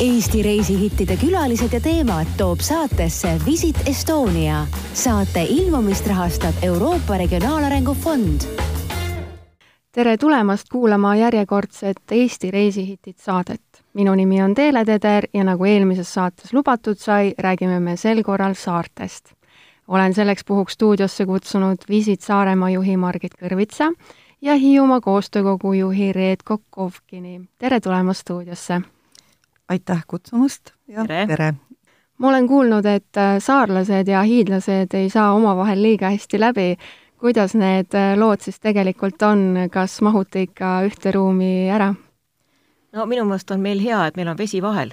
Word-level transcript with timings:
Eesti 0.00 0.42
reisihittide 0.42 1.16
külalised 1.20 1.72
ja 1.76 1.80
teemad 1.80 2.26
toob 2.36 2.62
saatesse 2.64 3.28
Visit 3.46 3.76
Estonia. 3.86 4.66
saate 4.92 5.42
ilmumist 5.42 6.06
rahastab 6.06 6.54
Euroopa 6.62 7.16
Regionaalarengu 7.16 7.94
Fond. 7.94 8.40
tere 9.92 10.16
tulemast 10.16 10.68
kuulama 10.72 11.16
järjekordset 11.16 11.96
Eesti 12.10 12.50
reisihitid 12.50 13.14
saadet. 13.16 13.60
minu 13.94 14.14
nimi 14.14 14.42
on 14.42 14.54
Teele 14.54 14.84
Teder 14.84 15.24
ja 15.34 15.44
nagu 15.44 15.64
eelmises 15.64 16.14
saates 16.14 16.52
lubatud 16.52 16.96
sai, 16.96 17.34
räägime 17.38 17.80
me 17.80 17.96
sel 17.96 18.22
korral 18.22 18.54
saartest. 18.54 19.32
olen 19.88 20.14
selleks 20.14 20.44
puhuks 20.44 20.72
stuudiosse 20.72 21.26
kutsunud 21.26 21.78
Visit 21.88 22.20
Saaremaa 22.20 22.70
juhi 22.70 22.96
Margit 22.96 23.34
Kõrvitsa 23.42 23.92
ja 24.40 24.54
Hiiumaa 24.54 25.00
koostöökogu 25.00 25.72
juhi 25.72 26.12
Reet 26.12 26.42
Kokovkini. 26.42 27.40
tere 27.58 27.80
tulemast 27.80 28.20
stuudiosse! 28.20 28.80
Aitäh 29.70 30.04
kutsumast 30.06 30.72
ja 30.88 31.04
tere, 31.06 31.26
tere.! 31.26 31.54
ma 32.18 32.28
olen 32.28 32.48
kuulnud, 32.48 32.86
et 32.86 33.16
äh, 33.16 33.38
saarlased 33.38 34.08
ja 34.08 34.22
hiidlased 34.26 34.94
ei 34.98 35.10
saa 35.10 35.32
omavahel 35.32 35.82
liiga 35.82 36.10
hästi 36.10 36.40
läbi. 36.40 36.76
kuidas 37.20 37.54
need 37.54 37.94
äh, 37.94 38.16
lood 38.18 38.40
siis 38.40 38.60
tegelikult 38.60 39.22
on, 39.22 39.68
kas 39.72 40.00
mahute 40.00 40.42
ikka 40.48 40.80
ühte 40.88 41.12
ruumi 41.14 41.70
ära? 41.70 41.94
no 42.92 43.06
minu 43.06 43.24
meelest 43.24 43.50
on 43.50 43.60
meil 43.60 43.80
hea, 43.80 44.06
et 44.06 44.16
meil 44.16 44.28
on 44.28 44.38
vesi 44.38 44.62
vahel. 44.62 44.92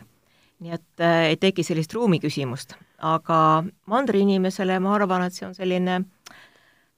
nii 0.59 0.73
et 0.77 1.01
äh, 1.01 1.23
ei 1.31 1.37
teki 1.37 1.63
sellist 1.63 1.93
ruumi 1.93 2.19
küsimust, 2.19 2.75
aga 2.97 3.63
mandri 3.85 4.21
inimesele 4.21 4.79
ma 4.79 4.93
arvan, 4.95 5.25
et 5.25 5.33
see 5.33 5.47
on 5.47 5.55
selline 5.55 6.03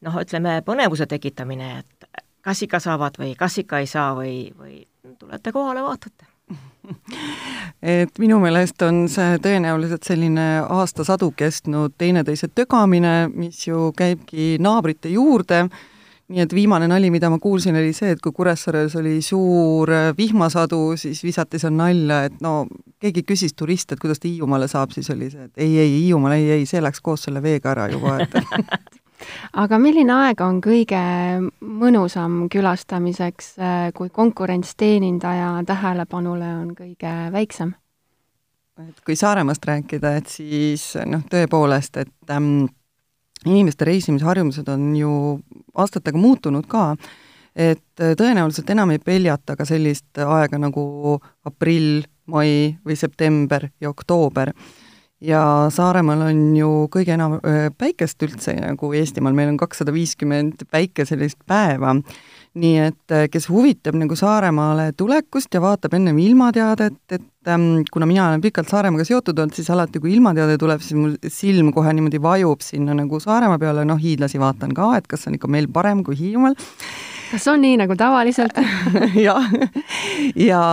noh, 0.01 0.19
ütleme 0.19 0.59
põnevuse 0.67 1.07
tekitamine, 1.07 1.77
et 1.79 2.25
kas 2.41 2.65
ikka 2.67 2.79
saavad 2.83 3.19
või 3.19 3.35
kas 3.39 3.57
ikka 3.63 3.79
ei 3.79 3.87
saa 3.87 4.11
või, 4.19 4.51
või 4.57 4.83
tulete 5.19 5.51
kohale, 5.55 5.83
vaatate 5.83 6.28
et 7.81 8.19
minu 8.19 8.39
meelest 8.41 8.81
on 8.87 9.03
see 9.11 9.37
tõenäoliselt 9.43 10.07
selline 10.07 10.47
aastasadu 10.65 11.31
kestnud 11.37 11.95
teineteise 11.97 12.49
tögamine, 12.55 13.29
mis 13.33 13.67
ju 13.67 13.91
käibki 13.97 14.57
naabrite 14.61 15.11
juurde, 15.13 15.65
nii 16.29 16.43
et 16.43 16.53
viimane 16.53 16.85
nali, 16.89 17.09
mida 17.09 17.29
ma 17.33 17.39
kuulsin, 17.41 17.77
oli 17.79 17.93
see, 17.97 18.13
et 18.13 18.21
kui 18.21 18.33
Kuressaares 18.35 18.95
oli 18.99 19.17
suur 19.25 19.89
vihmasadu, 20.17 20.81
siis 21.01 21.23
visati 21.25 21.61
seal 21.61 21.73
nalja, 21.73 22.23
et 22.29 22.37
no 22.45 22.67
keegi 23.01 23.23
küsis 23.25 23.55
turiste, 23.57 23.95
et 23.95 24.03
kuidas 24.03 24.21
ta 24.21 24.29
Hiiumaale 24.29 24.67
saab, 24.69 24.93
siis 24.93 25.09
oli 25.13 25.31
see, 25.33 25.47
et 25.49 25.65
ei, 25.65 25.77
ei, 25.81 25.95
Hiiumaale 26.03 26.37
ei, 26.37 26.51
ei, 26.59 26.67
see 26.69 26.83
läks 26.85 27.01
koos 27.01 27.25
selle 27.25 27.41
veega 27.41 27.73
ära 27.73 27.89
juba, 27.89 28.19
et 28.21 28.37
aga 29.53 29.79
milline 29.81 30.13
aeg 30.13 30.41
on 30.41 30.59
kõige 30.63 31.01
mõnusam 31.59 32.41
külastamiseks, 32.51 33.53
äh, 33.59 33.77
kui 33.95 34.09
konkurents 34.09 34.75
teenindaja 34.79 35.59
tähelepanule 35.67 36.49
on 36.63 36.73
kõige 36.77 37.15
väiksem? 37.35 37.75
et 38.79 38.99
kui 39.03 39.15
Saaremaast 39.19 39.65
rääkida, 39.67 40.13
et 40.21 40.29
siis 40.31 40.93
noh, 41.03 41.25
tõepoolest, 41.27 41.97
et 41.99 42.31
ähm, 42.31 42.69
inimeste 43.43 43.83
reisimisharjumused 43.85 44.69
on 44.71 44.93
ju 44.95 45.09
aastatega 45.75 46.17
muutunud 46.17 46.67
ka, 46.71 46.93
et 47.55 47.83
äh, 47.99 48.13
tõenäoliselt 48.15 48.71
enam 48.71 48.93
ei 48.95 49.01
peljata 49.03 49.57
ka 49.59 49.67
sellist 49.67 50.21
aega 50.23 50.61
nagu 50.61 51.17
aprill, 51.43 52.05
mai 52.29 52.77
või 52.85 52.95
september 52.95 53.67
ja 53.81 53.89
oktoober 53.89 54.53
ja 55.21 55.41
Saaremaal 55.73 56.21
on 56.29 56.41
ju 56.57 56.69
kõige 56.93 57.15
enam 57.15 57.37
päikest 57.77 58.23
üldse 58.23 58.55
nagu 58.59 58.91
Eestimaal, 58.95 59.35
meil 59.35 59.51
on 59.51 59.59
kakssada 59.59 59.93
viiskümmend 59.95 60.67
päikeselist 60.71 61.41
päeva. 61.47 61.95
nii 62.59 62.77
et 62.81 63.13
kes 63.31 63.45
huvitab 63.47 63.95
nagu 63.95 64.15
Saaremaale 64.17 64.91
tulekust 64.97 65.53
ja 65.53 65.61
vaatab 65.61 65.93
ennem 65.93 66.17
ilmateadet, 66.17 66.97
et 67.11 67.47
ähm, 67.47 67.83
kuna 67.91 68.07
mina 68.09 68.27
olen 68.27 68.41
pikalt 68.41 68.71
Saaremaaga 68.71 69.05
seotud 69.05 69.37
olnud, 69.37 69.53
siis 69.53 69.69
alati, 69.69 69.99
kui 69.99 70.15
ilmateade 70.15 70.57
tuleb, 70.57 70.81
siis 70.81 70.97
mul 70.97 71.13
silm 71.29 71.69
kohe 71.75 71.93
niimoodi 71.93 72.21
vajub 72.21 72.65
sinna 72.65 72.97
nagu 72.97 73.19
Saaremaa 73.21 73.59
peale, 73.61 73.85
noh, 73.85 74.01
hiidlasi 74.01 74.41
vaatan 74.41 74.73
ka, 74.73 74.95
et 74.97 75.07
kas 75.07 75.27
on 75.29 75.37
ikka 75.37 75.47
meil 75.47 75.69
parem 75.71 76.03
kui 76.03 76.17
Hiiumaal 76.17 76.57
kas 77.29 77.47
on 77.51 77.61
nii 77.63 77.77
nagu 77.79 77.95
tavaliselt 77.97 78.57
jah, 79.27 79.47
ja, 80.39 80.63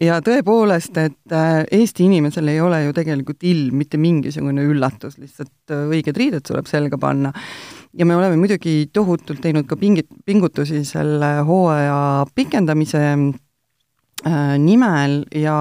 ja 0.00 0.18
tõepoolest, 0.24 0.98
et 1.02 1.34
äh, 1.34 1.62
Eesti 1.80 2.06
inimesel 2.08 2.50
ei 2.52 2.60
ole 2.62 2.84
ju 2.86 2.96
tegelikult 2.96 3.44
ilm 3.48 3.82
mitte 3.82 4.00
mingisugune 4.00 4.64
üllatus, 4.68 5.18
lihtsalt 5.20 5.74
äh, 5.74 5.86
õiged 5.90 6.18
riided 6.18 6.46
tuleb 6.46 6.68
selga 6.70 6.98
panna. 7.02 7.32
ja 7.92 8.06
me 8.06 8.16
oleme 8.16 8.38
muidugi 8.40 8.88
tohutult 8.92 9.42
teinud 9.42 9.68
ka 9.68 9.76
pingit, 9.76 10.10
pingutusi 10.24 10.84
selle 10.88 11.34
hooaja 11.48 12.26
pikendamise 12.34 13.04
äh, 13.10 14.56
nimel 14.62 15.22
ja, 15.34 15.58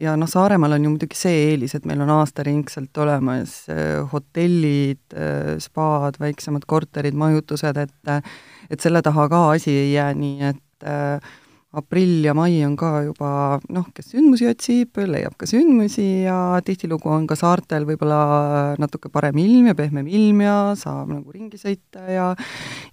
ja 0.00 0.16
noh, 0.18 0.30
Saaremaal 0.30 0.78
on 0.78 0.86
ju 0.88 0.94
muidugi 0.96 1.18
see 1.18 1.44
eelis, 1.50 1.76
et 1.78 1.86
meil 1.88 2.02
on 2.02 2.10
aastaringselt 2.18 3.04
olemas 3.04 3.62
hotellid, 4.12 5.04
spaad, 5.62 6.18
väiksemad 6.20 6.66
korterid, 6.66 7.14
majutused, 7.14 7.78
et 7.78 8.16
et 8.70 8.80
selle 8.80 9.02
taha 9.02 9.28
ka 9.28 9.44
asi 9.56 9.74
ei 9.74 9.92
jää, 9.92 10.10
nii 10.14 10.50
et 10.52 10.88
äh, 10.88 11.30
aprill 11.70 12.24
ja 12.26 12.32
mai 12.34 12.56
on 12.66 12.72
ka 12.78 12.88
juba 13.06 13.60
noh, 13.70 13.84
kes 13.94 14.10
sündmusi 14.10 14.48
otsib, 14.50 14.98
leiab 15.06 15.36
ka 15.38 15.46
sündmusi 15.46 16.24
ja 16.24 16.58
tihtilugu 16.66 17.12
on 17.14 17.28
ka 17.30 17.36
saartel 17.38 17.86
võib-olla 17.86 18.74
natuke 18.82 19.10
parem 19.12 19.38
ilm 19.38 19.68
ja 19.70 19.76
pehmem 19.78 20.08
ilm 20.10 20.42
ja 20.42 20.56
saab 20.78 21.12
nagu 21.14 21.30
ringi 21.30 21.60
sõita 21.60 22.02
ja 22.10 22.26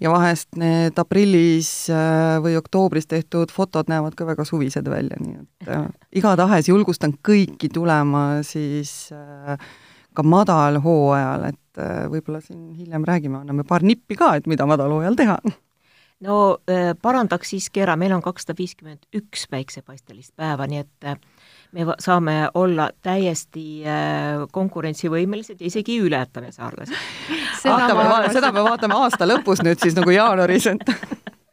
ja 0.03 0.13
vahest 0.13 0.59
need 0.61 0.97
aprillis 1.01 1.71
äh, 1.89 2.37
või 2.43 2.53
oktoobris 2.59 3.09
tehtud 3.09 3.53
fotod 3.53 3.89
näevad 3.89 4.13
ka 4.17 4.29
väga 4.29 4.45
suvised 4.45 4.85
välja, 4.93 5.17
nii 5.25 5.39
et 5.41 5.73
äh, 5.73 5.89
igatahes 6.21 6.69
julgustan 6.69 7.17
kõiki 7.17 7.73
tulema 7.73 8.43
siis 8.45 9.09
äh, 9.09 9.57
ka 10.13 10.25
madalhooajal, 10.25 11.49
et 11.49 11.81
äh, 11.81 12.03
võib-olla 12.13 12.45
siin 12.45 12.75
hiljem 12.77 13.09
räägime, 13.09 13.41
anname 13.41 13.65
paar 13.65 13.81
nippi 13.81 14.17
ka, 14.21 14.35
et 14.37 14.45
mida 14.45 14.69
madalhooajal 14.69 15.17
teha 15.17 15.41
no 16.25 16.37
äh, 16.69 16.93
parandaks 17.01 17.51
siiski 17.53 17.83
ära, 17.83 17.95
meil 17.99 18.15
on 18.15 18.23
kakssada 18.25 18.55
viiskümmend 18.57 19.05
üks 19.17 19.45
päiksepaistelist 19.51 20.33
päeva, 20.39 20.67
nii 20.69 20.81
et 20.81 21.09
äh, 21.11 21.19
me 21.77 21.85
saame 22.01 22.37
olla 22.57 22.89
täiesti 23.05 23.83
äh, 23.85 24.47
konkurentsivõimelised 24.51 25.61
ja 25.61 25.69
isegi 25.69 25.99
ületame 26.01 26.51
saarlasi. 26.55 26.97
seda, 27.63 27.93
me, 27.93 28.09
seda 28.33 28.51
me 28.55 28.65
vaatame 28.65 28.97
aasta 28.97 29.29
lõpus 29.29 29.61
nüüd 29.65 29.81
siis 29.83 29.97
nagu 29.97 30.13
jaanuaris, 30.15 30.69
et 30.73 30.91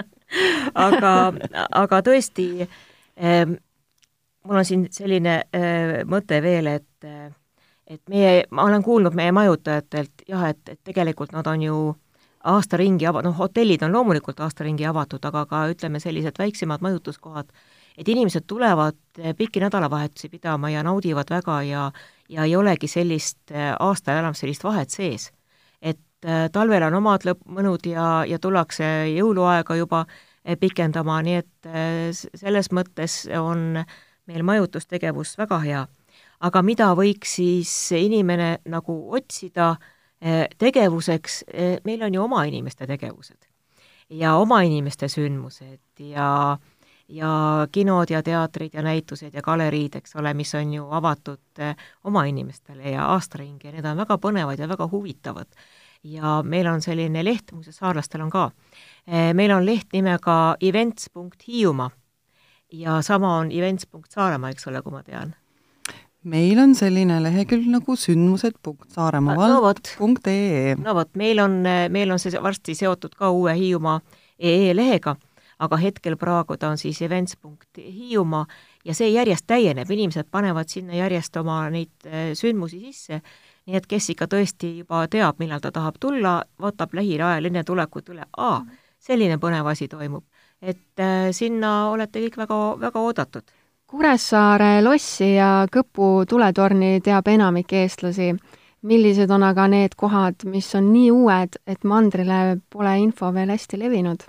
aga, 0.86 1.14
aga 1.84 2.02
tõesti 2.06 2.48
äh,, 2.64 3.46
mul 4.44 4.60
on 4.60 4.68
siin 4.68 4.88
selline 4.92 5.40
äh, 5.44 5.96
mõte 6.08 6.40
veel, 6.44 6.72
et 6.78 7.08
äh, 7.08 7.32
et 7.84 8.00
meie, 8.08 8.44
ma 8.50 8.64
olen 8.64 8.82
kuulnud 8.82 9.12
meie 9.12 9.32
majutajatelt 9.36 10.24
jah, 10.28 10.46
et, 10.48 10.62
et 10.72 10.80
tegelikult 10.88 11.34
nad 11.36 11.46
on 11.46 11.62
ju 11.62 11.80
aasta 12.44 12.76
ringi 12.76 13.06
ava-, 13.08 13.22
noh, 13.24 13.34
hotellid 13.38 13.82
on 13.86 13.92
loomulikult 13.94 14.40
aasta 14.44 14.64
ringi 14.66 14.86
avatud, 14.86 15.24
aga 15.24 15.44
ka 15.48 15.62
ütleme, 15.72 16.00
sellised 16.02 16.38
väiksemad 16.38 16.84
majutuskohad, 16.84 17.48
et 17.98 18.08
inimesed 18.08 18.46
tulevad 18.50 18.98
eh, 19.18 19.34
pikki 19.36 19.62
nädalavahetusi 19.64 20.28
pidama 20.28 20.70
ja 20.70 20.82
naudivad 20.82 21.30
väga 21.30 21.62
ja 21.62 21.86
ja 22.28 22.44
ei 22.44 22.56
olegi 22.56 22.88
sellist 22.88 23.50
eh, 23.52 23.72
aastal 23.80 24.18
enam 24.20 24.34
sellist 24.34 24.64
vahet 24.64 24.90
sees. 24.90 25.30
et 25.82 26.00
eh, 26.24 26.48
talvel 26.52 26.82
on 26.82 27.00
omad 27.00 27.24
lõpp, 27.24 27.42
mõnud 27.46 27.86
ja, 27.86 28.24
ja 28.28 28.38
tullakse 28.38 28.84
jõuluaega 29.14 29.76
juba 29.76 30.06
pikendama, 30.60 31.22
nii 31.24 31.36
et 31.40 31.68
selles 32.36 32.66
mõttes 32.68 33.22
on 33.40 33.78
meil 34.28 34.42
majutustegevus 34.44 35.38
väga 35.38 35.58
hea. 35.64 35.86
aga 36.40 36.62
mida 36.62 36.90
võiks 36.92 37.38
siis 37.38 37.72
inimene 37.96 38.58
nagu 38.68 38.96
otsida 39.16 39.70
äh, 39.70 39.93
tegevuseks, 40.58 41.44
äh, 41.54 41.80
meil 41.84 42.02
on 42.02 42.14
ju 42.14 42.22
oma 42.22 42.44
inimeste 42.44 42.86
tegevused 42.86 43.48
ja 44.10 44.34
oma 44.36 44.60
inimeste 44.62 45.08
sündmused 45.08 45.80
ja 45.98 46.58
ja 47.08 47.66
kinod 47.72 48.10
ja 48.10 48.22
teatrid 48.22 48.74
ja 48.74 48.82
näitused 48.82 49.34
ja 49.34 49.42
galeriid, 49.42 49.94
eks 49.94 50.16
ole, 50.16 50.34
mis 50.34 50.54
on 50.54 50.72
ju 50.74 50.86
avatud 50.90 51.60
äh, 51.60 51.76
oma 52.04 52.24
inimestele 52.24 52.90
ja 52.90 53.06
aastaringi 53.12 53.66
ja 53.66 53.72
need 53.72 53.84
on 53.84 53.96
väga 53.96 54.16
põnevad 54.18 54.58
ja 54.58 54.68
väga 54.68 54.88
huvitavad. 54.92 55.46
ja 56.04 56.42
meil 56.42 56.66
on 56.66 56.82
selline 56.82 57.24
leht, 57.24 57.52
muuseas 57.52 57.76
saarlastel 57.76 58.20
on 58.20 58.30
ka, 58.30 58.50
meil 59.32 59.50
on 59.50 59.64
leht 59.66 59.92
nimega 59.92 60.56
events.hiiumaa 60.60 61.90
ja 62.72 63.02
sama 63.02 63.36
on 63.36 63.52
events.saaremaa, 63.52 64.50
eks 64.50 64.68
ole, 64.68 64.82
kui 64.82 64.92
ma 64.92 65.02
tean 65.02 65.34
meil 66.24 66.58
on 66.58 66.74
selline 66.74 67.22
lehekülg 67.22 67.66
nagu 67.68 67.96
sündmused.saaremaavald.ee. 68.00 70.74
no 70.80 70.94
vot, 70.96 71.10
meil 71.20 71.38
on, 71.44 71.60
meil 71.92 72.10
on 72.10 72.18
see 72.22 72.42
varsti 72.42 72.74
seotud 72.78 73.14
ka 73.18 73.30
uue 73.34 73.52
Hiiumaa 73.58 74.00
EE 74.38 74.74
lehega, 74.74 75.16
aga 75.62 75.78
hetkel 75.78 76.16
praegu 76.20 76.56
ta 76.58 76.68
on 76.72 76.78
siis 76.80 77.00
events.hiiumaa 77.04 78.46
ja 78.84 78.94
see 78.96 79.10
järjest 79.12 79.46
täieneb, 79.46 79.90
inimesed 79.90 80.26
panevad 80.30 80.68
sinna 80.72 80.96
järjest 80.98 81.36
oma 81.40 81.64
neid 81.70 82.08
eh, 82.08 82.32
sündmusi 82.38 82.80
sisse, 82.88 83.20
nii 83.66 83.78
et 83.78 83.86
kes 83.88 84.10
ikka 84.14 84.28
tõesti 84.32 84.78
juba 84.80 85.04
teab, 85.08 85.38
millal 85.40 85.62
ta 85.62 85.72
tahab 85.72 86.00
tulla, 86.00 86.42
vaatab 86.60 86.96
lähiajal 86.98 87.50
enne 87.50 87.64
tulekut 87.64 88.10
üle, 88.12 88.26
aa, 88.36 88.64
selline 89.00 89.38
põnev 89.40 89.68
asi 89.70 89.88
toimub. 89.88 90.24
et 90.62 91.00
äh, 91.00 91.30
sinna 91.32 91.90
olete 91.92 92.20
kõik 92.24 92.36
väga, 92.40 92.58
väga 92.80 93.00
oodatud 93.00 93.54
Kuressaare 93.86 94.82
lossi 94.82 95.34
ja 95.34 95.66
Kõpu 95.70 96.24
tuletorni 96.28 97.00
teab 97.04 97.28
enamik 97.28 97.72
eestlasi. 97.72 98.34
millised 98.84 99.30
on 99.30 99.42
aga 99.42 99.64
need 99.68 99.94
kohad, 99.96 100.44
mis 100.44 100.74
on 100.74 100.90
nii 100.92 101.10
uued, 101.10 101.56
et 101.66 101.84
mandrile 101.84 102.58
pole 102.70 102.98
info 103.00 103.32
veel 103.32 103.48
hästi 103.48 103.78
levinud? 103.78 104.24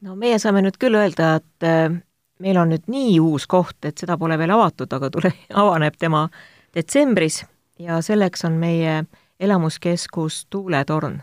no 0.00 0.16
meie 0.16 0.38
saame 0.38 0.62
nüüd 0.62 0.78
küll 0.78 0.94
öelda, 0.94 1.36
et 1.36 1.66
äh, 1.66 1.94
meil 2.42 2.58
on 2.58 2.72
nüüd 2.74 2.88
nii 2.90 3.20
uus 3.20 3.46
koht, 3.46 3.78
et 3.84 3.98
seda 3.98 4.18
pole 4.18 4.38
veel 4.38 4.50
avatud, 4.50 4.92
aga 4.92 5.10
tule, 5.10 5.32
avaneb 5.62 5.96
tema 5.98 6.26
detsembris 6.74 7.44
ja 7.78 8.00
selleks 8.02 8.44
on 8.44 8.58
meie 8.60 9.04
elamuskeskus 9.40 10.46
Tuuletorn. 10.50 11.20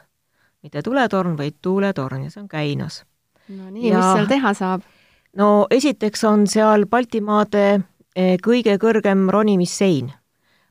mitte 0.64 0.82
tuletorn, 0.82 1.38
vaid 1.38 1.60
tuuletorn 1.62 2.24
ja 2.24 2.30
see 2.32 2.42
on 2.42 2.48
Käinas. 2.48 3.04
no 3.50 3.70
nii 3.70 3.90
ja..., 3.90 3.98
mis 3.98 4.14
seal 4.14 4.28
teha 4.28 4.54
saab? 4.54 4.82
No 5.40 5.68
esiteks 5.72 6.24
on 6.30 6.46
seal 6.50 6.86
Baltimaade 6.90 7.66
eh, 8.16 8.36
kõige 8.44 8.78
kõrgem 8.82 9.30
ronimissein. 9.34 10.12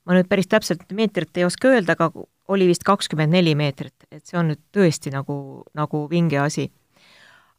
ma 0.05 0.17
nüüd 0.17 0.27
päris 0.29 0.49
täpselt 0.51 0.89
meetrit 0.93 1.37
ei 1.39 1.45
oska 1.47 1.71
öelda, 1.71 1.95
aga 1.95 2.11
oli 2.51 2.67
vist 2.67 2.83
kakskümmend 2.83 3.33
neli 3.33 3.55
meetrit, 3.55 3.95
et 4.11 4.27
see 4.27 4.39
on 4.39 4.51
nüüd 4.51 4.61
tõesti 4.75 5.13
nagu, 5.15 5.63
nagu 5.75 6.07
vinge 6.11 6.39
asi. 6.43 6.71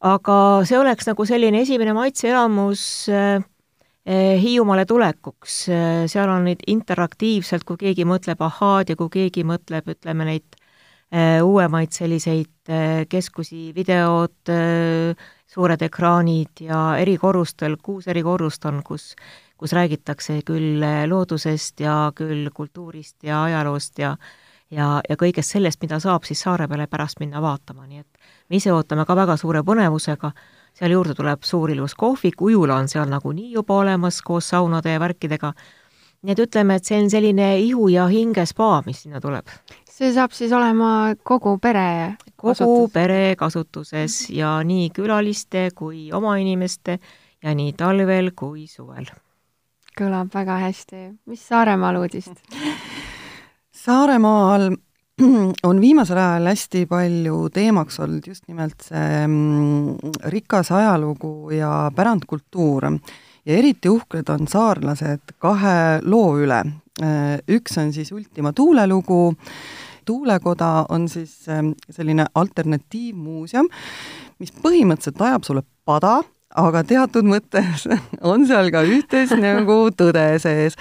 aga 0.00 0.36
see 0.68 0.78
oleks 0.78 1.08
nagu 1.08 1.24
selline 1.24 1.64
esimene 1.64 1.96
maitseelamus 1.96 3.08
äh, 3.08 3.40
Hiiumaale 4.04 4.84
tulekuks, 4.84 5.62
seal 6.12 6.28
on 6.28 6.42
nüüd 6.44 6.60
interaktiivselt, 6.68 7.62
kui 7.64 7.78
keegi 7.80 8.04
mõtleb 8.04 8.42
ahaad 8.44 8.90
ja 8.92 8.96
kui 9.00 9.08
keegi 9.08 9.46
mõtleb, 9.48 9.88
ütleme 9.94 10.26
neid 10.28 10.58
uuemaid 11.44 11.92
selliseid 11.94 12.70
keskusi, 13.08 13.68
videod, 13.76 14.50
suured 15.54 15.82
ekraanid 15.86 16.64
ja 16.66 16.80
erikorrustel, 16.98 17.76
kuus 17.82 18.08
erikorrust 18.10 18.64
on, 18.66 18.80
kus, 18.82 19.12
kus 19.60 19.76
räägitakse 19.76 20.40
küll 20.48 20.82
loodusest 21.06 21.84
ja 21.84 22.10
küll 22.16 22.48
kultuurist 22.56 23.22
ja 23.22 23.44
ajaloost 23.44 24.02
ja 24.02 24.16
ja, 24.74 24.88
ja 25.08 25.16
kõigest 25.20 25.54
sellest, 25.54 25.82
mida 25.82 26.00
saab 26.02 26.26
siis 26.26 26.42
saare 26.44 26.68
peale 26.70 26.86
pärast 26.90 27.20
minna 27.22 27.42
vaatama, 27.42 27.86
nii 27.86 28.02
et 28.02 28.28
me 28.50 28.58
ise 28.58 28.72
ootame 28.72 29.06
ka 29.06 29.16
väga 29.16 29.36
suure 29.40 29.62
põnevusega, 29.66 30.32
seal 30.74 30.96
juurde 30.96 31.14
tuleb 31.14 31.44
suur 31.46 31.70
ilus 31.70 31.94
kohvik, 31.98 32.42
ujula 32.42 32.80
on 32.82 32.90
seal 32.90 33.08
nagunii 33.10 33.52
juba 33.54 33.78
olemas 33.82 34.20
koos 34.22 34.48
saunade 34.54 34.94
ja 34.94 35.02
värkidega, 35.02 35.52
nii 36.24 36.34
et 36.34 36.44
ütleme, 36.46 36.78
et 36.78 36.88
see 36.88 37.00
on 37.02 37.10
selline 37.12 37.54
ihu 37.62 37.88
ja 37.92 38.08
hinge 38.10 38.46
spa, 38.48 38.78
mis 38.86 39.04
sinna 39.04 39.22
tuleb 39.22 39.50
see 39.94 40.10
saab 40.14 40.32
siis 40.34 40.52
olema 40.52 41.14
kogu 41.22 41.58
pere 41.62 42.16
kogu 42.34 42.54
kasutus. 42.54 42.92
pere 42.92 43.36
kasutuses 43.38 44.16
ja 44.34 44.56
nii 44.66 44.88
külaliste 44.94 45.68
kui 45.74 46.08
oma 46.12 46.34
inimeste 46.42 46.98
ja 47.44 47.54
nii 47.54 47.74
talvel 47.78 48.32
kui 48.34 48.66
suvel. 48.66 49.06
kõlab 49.94 50.32
väga 50.34 50.58
hästi. 50.64 51.04
mis 51.30 51.46
Saaremaal 51.48 52.00
uudist? 52.00 52.42
Saaremaal 53.84 54.72
on 55.68 55.80
viimasel 55.80 56.18
ajal 56.18 56.50
hästi 56.50 56.86
palju 56.90 57.48
teemaks 57.54 58.00
olnud 58.02 58.26
just 58.26 58.48
nimelt 58.48 58.80
see 58.82 59.26
mm, 59.26 60.14
rikas 60.34 60.72
ajalugu 60.74 61.52
ja 61.54 61.90
pärandkultuur 61.94 62.90
ja 62.90 63.58
eriti 63.60 63.92
uhked 63.92 64.32
on 64.34 64.48
saarlased 64.50 65.36
kahe 65.38 66.00
loo 66.02 66.34
üle. 66.42 66.64
Üks 67.02 67.78
on 67.80 67.92
siis 67.92 68.12
Ultima 68.14 68.52
Thule 68.52 68.86
lugu, 68.86 69.34
tuulekoda 70.06 70.86
on 70.88 71.08
siis 71.08 71.48
ähm, 71.48 71.72
selline 71.90 72.26
alternatiivmuuseum, 72.34 73.68
mis 74.38 74.52
põhimõtteliselt 74.62 75.22
ajab 75.26 75.48
sulle 75.48 75.64
pada, 75.84 76.20
aga 76.54 76.84
teatud 76.86 77.26
mõttes 77.26 77.86
on 78.30 78.46
seal 78.46 78.70
ka 78.74 78.84
ühtes 78.86 79.32
nagu 79.38 79.78
tõde 79.96 80.26
sees. 80.42 80.78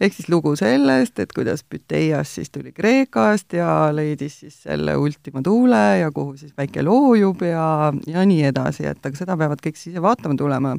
ehk 0.00 0.16
siis 0.16 0.28
lugu 0.28 0.54
sellest, 0.60 1.18
et 1.18 1.32
kuidas 1.32 1.64
Püteias 1.64 2.34
siis 2.36 2.52
tuli 2.52 2.74
Kreekast 2.76 3.56
ja 3.56 3.88
leidis 3.94 4.40
siis 4.44 4.60
selle 4.66 4.96
Ultima 5.00 5.42
Thule 5.42 5.84
ja 6.02 6.12
kuhu 6.12 6.36
siis 6.36 6.52
päike 6.52 6.84
loojub 6.84 7.42
ja, 7.48 7.92
ja 8.06 8.26
nii 8.28 8.44
edasi, 8.52 8.84
et 8.90 9.00
aga 9.00 9.16
seda 9.16 9.38
peavad 9.40 9.64
kõik 9.64 9.80
siis 9.80 9.96
vaatama 10.02 10.36
tulema 10.36 10.76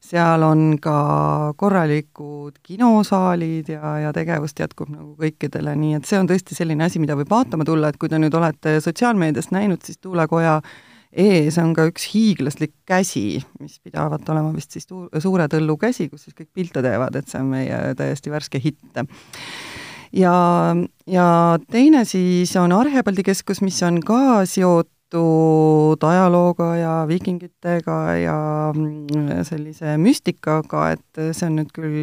seal 0.00 0.42
on 0.46 0.76
ka 0.82 1.54
korralikud 1.58 2.60
kinosaalid 2.62 3.72
ja, 3.74 3.94
ja 4.04 4.12
tegevust 4.16 4.60
jätkub 4.60 4.92
nagu 4.92 5.14
kõikidele, 5.18 5.74
nii 5.78 5.98
et 5.98 6.08
see 6.08 6.20
on 6.20 6.28
tõesti 6.30 6.56
selline 6.56 6.86
asi, 6.86 7.00
mida 7.02 7.16
võib 7.18 7.30
vaatama 7.32 7.66
tulla, 7.66 7.90
et 7.90 7.98
kui 8.00 8.10
te 8.10 8.20
nüüd 8.20 8.34
olete 8.38 8.78
sotsiaalmeediast 8.84 9.52
näinud, 9.54 9.82
siis 9.84 9.98
tuulekoja 10.02 10.60
ees 11.12 11.56
on 11.58 11.72
ka 11.76 11.88
üks 11.88 12.10
hiiglaslik 12.12 12.74
käsi, 12.88 13.40
mis 13.62 13.78
pidavat 13.84 14.28
olema 14.28 14.52
vist 14.54 14.76
siis 14.76 14.86
Suure 14.88 15.48
Tõllu 15.50 15.78
käsi, 15.80 16.08
kus 16.12 16.26
siis 16.26 16.36
kõik 16.36 16.52
pilte 16.54 16.84
teevad, 16.84 17.16
et 17.16 17.28
see 17.28 17.40
on 17.42 17.50
meie 17.54 17.94
täiesti 17.98 18.32
värske 18.32 18.60
hitt. 18.62 18.84
Ja, 20.12 20.36
ja 21.08 21.26
teine 21.72 22.04
siis 22.08 22.54
on 22.56 22.72
Arhepaldi 22.72 23.24
keskus, 23.26 23.60
mis 23.64 23.80
on 23.84 24.00
ka 24.04 24.44
seotud 24.48 24.97
seotud 25.08 26.04
ajalooga 26.04 26.76
ja 26.76 27.04
viikingitega 27.08 28.16
ja 28.20 28.72
mm, 28.74 29.44
sellise 29.44 29.96
müstikaga, 29.96 30.92
et 30.92 31.20
see 31.32 31.46
on 31.48 31.56
nüüd 31.56 31.72
küll 31.72 31.96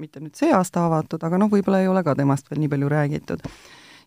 mitte 0.00 0.20
nüüd 0.20 0.36
see 0.36 0.52
aasta 0.52 0.86
avatud, 0.86 1.22
aga 1.22 1.38
noh, 1.38 1.50
võib-olla 1.50 1.80
ei 1.80 1.88
ole 1.88 2.02
ka 2.04 2.14
temast 2.14 2.50
veel 2.50 2.60
nii 2.60 2.72
palju 2.72 2.88
räägitud 2.88 3.44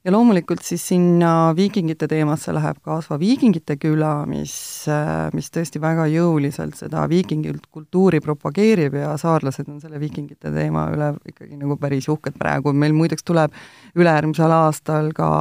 ja 0.04 0.12
loomulikult 0.12 0.64
siis 0.68 0.84
sinna 0.88 1.54
viikingite 1.56 2.08
teemasse 2.12 2.52
läheb 2.56 2.80
kaasva 2.84 3.16
Viikingite 3.20 3.78
küla, 3.80 4.26
mis, 4.28 4.54
mis 5.34 5.48
tõesti 5.54 5.80
väga 5.82 6.10
jõuliselt 6.12 6.76
seda 6.80 7.06
viikingilt 7.10 7.70
kultuuri 7.72 8.20
propageerib 8.24 8.98
ja 9.00 9.14
saarlased 9.20 9.70
on 9.72 9.80
selle 9.84 10.02
viikingite 10.02 10.52
teema 10.52 10.90
üle 10.92 11.14
ikkagi 11.30 11.56
nagu 11.60 11.78
päris 11.80 12.10
uhked 12.12 12.36
praegu, 12.40 12.76
meil 12.76 12.96
muideks 12.98 13.24
tuleb 13.24 13.56
ülejärgmisel 13.96 14.56
aastal 14.58 15.12
ka 15.16 15.32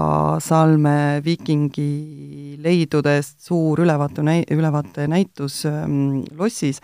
Salme 0.43 1.20
viikingi 1.25 2.58
leidudest 2.62 3.41
suur 3.43 3.82
ülevaate 3.82 4.23
näi-, 4.26 4.47
ülevaatenäitus 4.55 5.65
ähm, 5.67 6.23
lossis, 6.38 6.79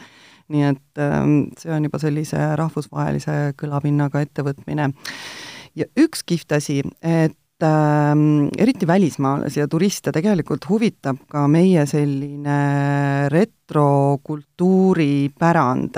nii 0.51 0.71
et 0.73 1.03
ähm, 1.05 1.43
see 1.61 1.71
on 1.71 1.87
juba 1.87 2.03
sellise 2.03 2.41
rahvusvahelise 2.59 3.43
kõlapinnaga 3.61 4.25
ettevõtmine. 4.27 4.91
ja 5.79 5.87
üks 5.95 6.25
kihvt 6.27 6.57
asi, 6.59 6.83
et 7.03 7.37
eriti 7.67 8.87
välismaalasi 8.87 9.61
ja 9.61 9.69
turiste 9.69 10.13
tegelikult 10.15 10.69
huvitab 10.69 11.17
ka 11.31 11.49
meie 11.51 11.87
selline 11.87 13.29
retrokultuuripärand. 13.33 15.97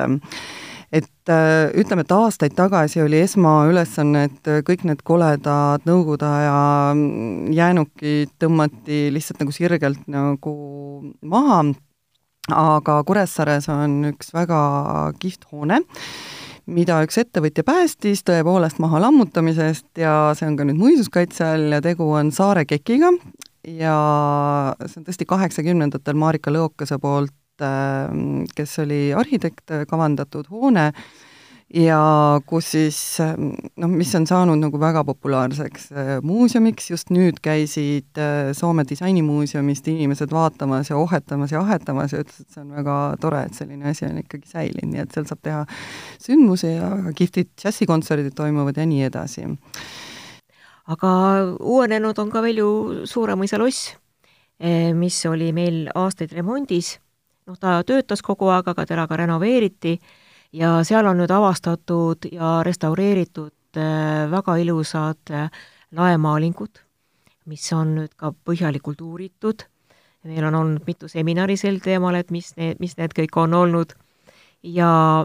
Et 0.91 1.31
äh, 1.31 1.71
ütleme, 1.79 2.03
et 2.03 2.11
aastaid 2.11 2.50
tagasi 2.59 2.99
oli 3.05 3.21
esmaülesanne, 3.23 4.25
et 4.26 4.43
kõik 4.67 4.83
need 4.88 5.02
koledad 5.07 5.79
Nõukogude 5.87 6.26
aja 6.26 6.90
jäänukid 7.55 8.33
tõmmati 8.43 9.14
lihtsalt 9.14 9.38
nagu 9.45 9.55
sirgelt 9.55 10.02
nagu 10.11 10.55
maha, 11.23 11.61
aga 12.50 12.99
Kuressaares 13.07 13.71
on 13.71 14.11
üks 14.11 14.35
väga 14.35 14.59
kihvt 15.23 15.47
hoone, 15.52 15.79
mida 16.71 17.00
üks 17.05 17.19
ettevõtja 17.21 17.65
päästis 17.67 18.23
tõepoolest 18.27 18.81
maha 18.83 19.00
lammutamisest 19.07 20.00
ja 20.00 20.33
see 20.39 20.49
on 20.50 20.59
ka 20.59 20.67
nüüd 20.69 20.79
muinsuskaitse 20.81 21.47
all 21.47 21.77
ja 21.77 21.81
tegu 21.85 22.07
on 22.17 22.33
Saare 22.35 22.67
kekiga. 22.69 23.12
Ja 23.67 23.97
see 24.87 25.03
on 25.03 25.09
tõesti 25.09 25.27
kaheksakümnendatel 25.29 26.17
Marika 26.17 26.53
Lõokase 26.55 26.97
poolt, 27.03 27.35
äh, 27.65 28.09
kes 28.57 28.79
oli 28.85 29.11
arhitekt, 29.17 29.67
kavandatud 29.91 30.49
hoone 30.53 30.91
ja 31.75 32.00
kus 32.50 32.73
siis 32.75 32.99
noh, 33.21 33.91
mis 33.91 34.11
on 34.19 34.27
saanud 34.27 34.59
nagu 34.59 34.79
väga 34.81 35.05
populaarseks 35.07 35.87
äh, 35.95 36.11
muuseumiks, 36.27 36.89
just 36.91 37.12
nüüd 37.15 37.39
käisid 37.43 38.19
äh, 38.19 38.50
Soome 38.57 38.85
disainimuuseumist 38.89 39.87
inimesed 39.93 40.33
vaatamas 40.35 40.91
ja 40.91 40.99
ohetamas 40.99 41.55
ja 41.55 41.61
ahetamas 41.62 42.15
ja 42.15 42.23
ütlesid, 42.25 42.49
et 42.49 42.57
see 42.57 42.65
on 42.65 42.73
väga 42.75 42.97
tore, 43.23 43.45
et 43.47 43.59
selline 43.59 43.91
asi 43.93 44.09
on 44.09 44.19
ikkagi 44.23 44.50
säilinud, 44.50 44.91
nii 44.95 45.03
et 45.05 45.15
seal 45.15 45.29
saab 45.31 45.43
teha 45.47 45.61
sündmusi 46.23 46.73
ja 46.75 46.89
väga 46.97 47.12
kihvtid 47.21 47.53
džässikontserdid 47.62 48.35
toimuvad 48.39 48.81
ja 48.81 48.87
nii 48.91 49.05
edasi. 49.07 49.47
aga 50.91 51.11
uuenenud 51.61 52.19
on 52.19 52.33
ka 52.33 52.43
veel 52.43 52.59
ju 52.65 52.71
Suuremõisa 53.07 53.61
loss, 53.62 53.93
eh, 54.59 54.91
mis 54.95 55.21
oli 55.31 55.53
meil 55.55 55.87
aastaid 55.95 56.35
remondis, 56.35 56.97
noh, 57.47 57.55
ta 57.55 57.79
töötas 57.87 58.27
kogu 58.27 58.50
aeg, 58.50 58.67
aga 58.75 58.87
teda 58.87 59.07
ka 59.07 59.21
renoveeriti 59.23 60.00
ja 60.52 60.80
seal 60.87 61.07
on 61.07 61.21
nüüd 61.21 61.33
avastatud 61.33 62.28
ja 62.33 62.61
restaureeritud 62.66 63.78
äh, 63.78 64.30
väga 64.30 64.57
ilusad 64.62 65.33
äh, 65.35 65.50
laemaalingud, 65.97 66.80
mis 67.50 67.66
on 67.75 67.95
nüüd 67.99 68.14
ka 68.19 68.33
põhjalikult 68.47 69.02
uuritud, 69.04 69.66
meil 70.26 70.47
on 70.50 70.59
olnud 70.59 70.87
mitu 70.87 71.09
seminari 71.09 71.57
sel 71.59 71.80
teemal, 71.83 72.19
et 72.19 72.30
mis 72.30 72.52
need, 72.59 72.80
mis 72.83 72.97
need 72.99 73.14
kõik 73.16 73.38
on 73.40 73.54
olnud. 73.57 73.95
Ja, 74.62 75.25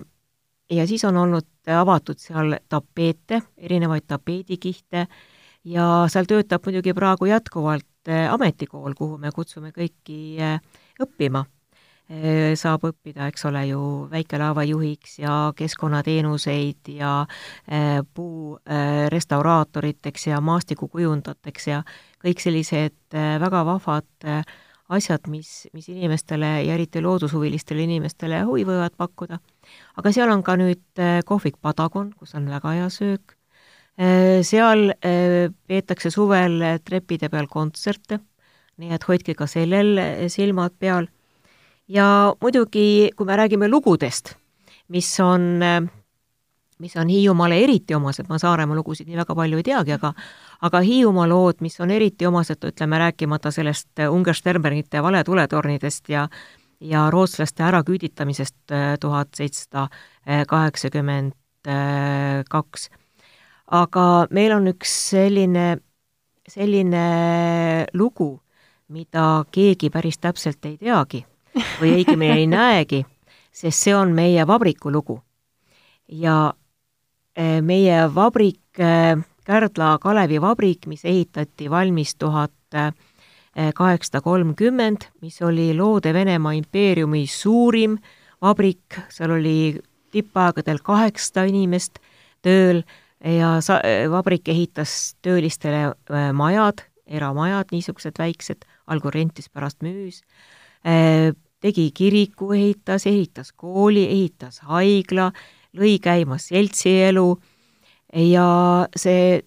ja 0.71 0.85
siis 0.87 1.03
on 1.05 1.17
olnud 1.19 1.47
avatud 1.67 2.21
seal 2.21 2.55
tapeete, 2.69 3.41
erinevaid 3.57 4.05
tapeedikihte 4.07 5.07
ja 5.65 5.89
seal 6.11 6.29
töötab 6.29 6.63
muidugi 6.65 6.93
praegu 6.95 7.27
jätkuvalt 7.29 8.13
äh, 8.13 8.29
ametikool, 8.33 8.93
kuhu 8.97 9.17
me 9.17 9.33
kutsume 9.35 9.73
kõiki 9.75 10.37
õppima 11.01 11.43
saab 12.59 12.83
õppida, 12.85 13.29
eks 13.31 13.47
ole 13.49 13.63
ju, 13.71 13.79
väikelaevajuhiks 14.11 15.17
ja 15.23 15.37
keskkonnateenuseid 15.57 16.91
ja 16.93 17.13
puu 18.13 18.59
restauraatoriteks 19.09 20.27
ja 20.27 20.41
maastikukujundajateks 20.45 21.67
ja 21.71 21.79
kõik 22.21 22.43
sellised 22.43 23.17
väga 23.41 23.63
vahvad 23.65 24.29
asjad, 24.93 25.25
mis, 25.33 25.65
mis 25.73 25.89
inimestele 25.89 26.51
ja 26.67 26.75
eriti 26.77 27.01
loodushuvilistele 27.01 27.87
inimestele 27.87 28.43
huvi 28.45 28.67
võivad 28.69 28.93
pakkuda. 28.97 29.39
aga 29.97 30.13
seal 30.13 30.29
on 30.29 30.43
ka 30.45 30.59
nüüd 30.61 31.03
kohvik 31.25 31.57
Padagon, 31.57 32.13
kus 32.13 32.37
on 32.37 32.45
väga 32.53 32.77
hea 32.77 32.89
söök, 32.93 33.33
seal 34.45 34.93
peetakse 35.01 36.13
suvel 36.13 36.61
trepide 36.85 37.33
peal 37.33 37.49
kontserte 37.49 38.21
nii 38.81 38.95
et 38.95 39.05
hoidke 39.07 39.35
ka 39.37 39.47
sellel 39.49 39.97
eh, 40.01 40.25
silmad 40.31 40.75
peal. 40.79 41.09
Ja 41.87 42.35
muidugi, 42.41 43.11
kui 43.15 43.25
me 43.25 43.35
räägime 43.35 43.67
lugudest, 43.69 44.33
mis 44.87 45.19
on, 45.19 45.61
mis 46.79 46.97
on 46.97 47.09
Hiiumaale 47.09 47.59
eriti 47.63 47.95
omased, 47.95 48.27
ma 48.29 48.39
Saaremaa 48.41 48.75
lugusid 48.75 49.07
nii 49.09 49.19
väga 49.21 49.35
palju 49.35 49.61
ei 49.61 49.67
teagi, 49.69 49.95
aga 49.95 50.13
aga 50.65 50.81
Hiiumaa 50.81 51.27
lood, 51.29 51.61
mis 51.61 51.79
on 51.81 51.91
eriti 51.91 52.25
omased, 52.25 52.63
ütleme, 52.65 52.99
rääkimata 52.99 53.51
sellest 53.51 54.05
Ungersternbergite 54.09 55.03
valetuletornidest 55.03 56.09
ja 56.09 56.27
ja 56.79 57.09
rootslaste 57.09 57.63
äraküüditamisest 57.63 58.73
tuhat 58.99 59.29
seitsesada 59.33 59.87
kaheksakümmend 60.47 61.33
kaks. 62.49 62.89
aga 63.71 64.27
meil 64.29 64.51
on 64.51 64.67
üks 64.67 64.91
selline, 65.09 65.77
selline 66.49 67.05
lugu, 67.93 68.41
mida 68.87 69.45
keegi 69.51 69.89
päris 69.89 70.17
täpselt 70.17 70.65
ei 70.65 70.77
teagi 70.77 71.25
või 71.79 71.99
õigemini 71.99 72.41
ei 72.41 72.47
näegi, 72.49 73.01
sest 73.53 73.87
see 73.87 73.95
on 73.95 74.13
meie 74.15 74.45
vabriku 74.47 74.91
lugu. 74.91 75.21
ja 76.07 76.53
eh, 77.35 77.61
meie 77.61 78.05
vabrik, 78.15 78.79
eh, 78.79 79.17
Kärdla 79.45 79.97
Kalevi 80.01 80.41
vabrik, 80.41 80.87
mis 80.87 81.05
ehitati 81.05 81.69
valmis 81.69 82.15
tuhat 82.15 82.51
eh, 82.73 82.91
kaheksasada 83.73 84.21
kolmkümmend, 84.21 85.07
mis 85.21 85.41
oli 85.41 85.73
Loode 85.73 86.13
Venemaa 86.13 86.51
impeeriumi 86.51 87.27
suurim 87.27 87.97
vabrik, 88.41 88.99
seal 89.09 89.31
oli 89.31 89.79
tippaegadel 90.11 90.81
kaheksasada 90.83 91.45
inimest 91.49 91.99
tööl 92.41 92.83
ja 93.23 93.61
sa-, 93.61 93.81
vabrik 94.11 94.47
ehitas 94.47 95.15
töölistele 95.21 95.95
majad, 96.33 96.83
eramajad, 97.07 97.71
niisugused 97.71 98.19
väiksed, 98.19 98.65
algul 98.87 99.13
rentis, 99.13 99.49
pärast 99.49 99.81
müüs, 99.85 100.21
tegi 101.65 101.89
kiriku, 101.95 102.51
ehitas, 102.53 103.07
ehitas 103.09 103.51
kooli, 103.57 104.05
ehitas 104.05 104.61
haigla, 104.69 105.31
lõi 105.75 105.97
käima 106.03 106.37
seltsielu 106.41 107.27
ja 108.29 108.49
see 108.95 109.41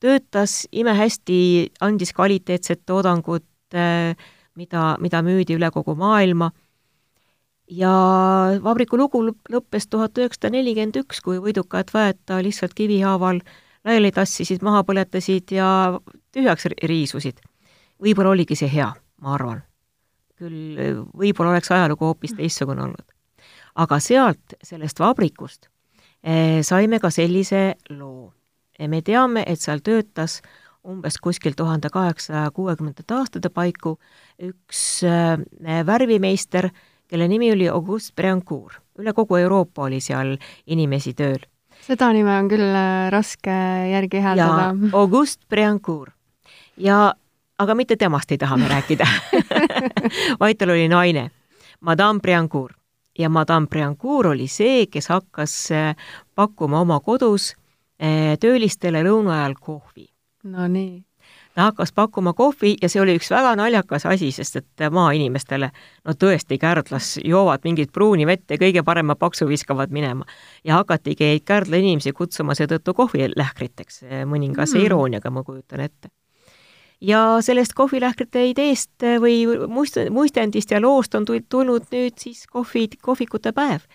töötas 0.00 0.64
imehästi, 0.72 1.70
andis 1.84 2.12
kvaliteetset 2.16 2.82
toodangut, 2.88 3.46
äh, 3.74 4.16
mida, 4.58 4.96
mida 5.00 5.22
müüdi 5.22 5.56
üle 5.58 5.70
kogu 5.70 5.94
maailma 5.94 6.50
ja 7.70 7.92
vabriku 8.64 8.98
lugu 8.98 9.22
lõppes 9.28 9.86
tuhat 9.90 10.18
üheksasada 10.18 10.56
nelikümmend 10.56 10.98
üks, 11.04 11.22
kui 11.22 11.38
võidukad 11.38 11.92
väed 11.94 12.18
ta 12.26 12.40
lihtsalt 12.42 12.74
kivihaaval 12.74 13.38
laiali 13.86 14.10
tassisid, 14.12 14.64
maha 14.66 14.82
põletasid 14.88 15.54
ja 15.54 15.70
tühjaks 16.34 16.66
riisusid 16.82 17.40
võib-olla 18.00 18.34
oligi 18.34 18.58
see 18.58 18.70
hea, 18.72 18.90
ma 19.20 19.36
arvan. 19.36 19.62
Küll 20.40 21.04
võib-olla 21.16 21.54
oleks 21.54 21.70
ajalugu 21.74 22.08
hoopis 22.08 22.34
teistsugune 22.38 22.82
olnud. 22.88 23.06
aga 23.74 24.00
sealt, 24.02 24.56
sellest 24.64 24.98
vabrikust 25.00 25.68
eh, 26.22 26.60
saime 26.66 27.00
ka 27.00 27.10
sellise 27.10 27.76
loo. 27.90 28.32
me 28.88 29.02
teame, 29.02 29.44
et 29.46 29.60
seal 29.60 29.84
töötas 29.84 30.40
umbes 30.86 31.18
kuskil 31.20 31.52
tuhande 31.56 31.90
kaheksasaja 31.92 32.50
kuuekümnendate 32.56 33.14
aastate 33.14 33.50
paiku 33.52 33.98
üks 34.40 35.02
eh, 35.04 35.84
värvimeister, 35.86 36.70
kelle 37.10 37.28
nimi 37.28 37.52
oli 37.52 37.68
Auguste 37.68 38.14
Breancourt. 38.16 38.80
üle 39.00 39.12
kogu 39.16 39.36
Euroopa 39.36 39.88
oli 39.88 40.00
seal 40.00 40.36
inimesi 40.66 41.14
tööl. 41.14 41.40
seda 41.84 42.12
nime 42.12 42.32
on 42.38 42.48
küll 42.48 42.64
eh, 42.64 43.10
raske 43.12 43.56
järgi 43.92 44.24
hääldada. 44.24 44.72
Auguste 44.92 45.44
Breancourt. 45.48 46.14
ja 46.76 47.14
aga 47.60 47.74
mitte 47.76 47.96
temast 47.96 48.32
ei 48.32 48.38
taha 48.38 48.56
me 48.56 48.68
rääkida 48.68 49.06
vaid 50.40 50.58
tal 50.58 50.72
oli 50.72 50.88
naine, 50.88 51.30
Madame 51.80 52.20
Briancourt. 52.20 52.76
ja 53.18 53.28
Madame 53.28 53.66
Briancourt 53.66 54.30
oli 54.30 54.48
see, 54.48 54.86
kes 54.86 55.08
hakkas 55.08 55.54
äh, 55.72 55.96
pakkuma 56.34 56.80
oma 56.80 57.00
kodus 57.00 57.54
äh, 58.02 58.38
töölistele 58.40 59.02
lõuna 59.04 59.42
ajal 59.42 59.54
kohvi. 59.60 60.08
Nonii 60.44 61.04
ta 61.54 61.66
hakkas 61.66 61.92
pakkuma 61.92 62.32
kohvi 62.32 62.76
ja 62.82 62.88
see 62.88 63.02
oli 63.02 63.16
üks 63.18 63.28
väga 63.30 63.56
naljakas 63.58 64.06
asi, 64.06 64.30
sest 64.32 64.56
et 64.56 64.84
maainimestele, 64.90 65.70
no 66.06 66.14
tõesti, 66.14 66.56
Kärdlas 66.62 67.16
joovad 67.24 67.66
mingit 67.66 67.92
pruuni 67.92 68.26
vett 68.26 68.50
ja 68.50 68.56
kõige 68.60 68.84
parema 68.86 69.18
paksu 69.18 69.48
viskavad 69.48 69.90
minema. 69.90 70.24
ja 70.64 70.78
hakatigi 70.78 71.42
Kärdla 71.44 71.76
inimesi 71.76 72.12
kutsuma 72.12 72.54
seetõttu 72.54 72.94
kohvilähkriteks, 72.94 74.04
mõningase 74.24 74.78
mm. 74.78 74.86
irooniaga, 74.86 75.30
ma 75.30 75.42
kujutan 75.42 75.80
ette 75.80 76.14
ja 77.00 77.38
sellest 77.40 77.74
kohvilähkrite 77.76 78.44
ideest 78.50 79.04
või 79.22 79.42
muist-, 79.68 80.02
muistendist 80.12 80.70
ja 80.70 80.80
loost 80.80 81.14
on 81.14 81.26
tulnud 81.26 81.88
nüüd 81.92 82.18
siis 82.20 82.46
kohvi, 82.50 82.88
kohvikute 83.02 83.52
päev, 83.56 83.86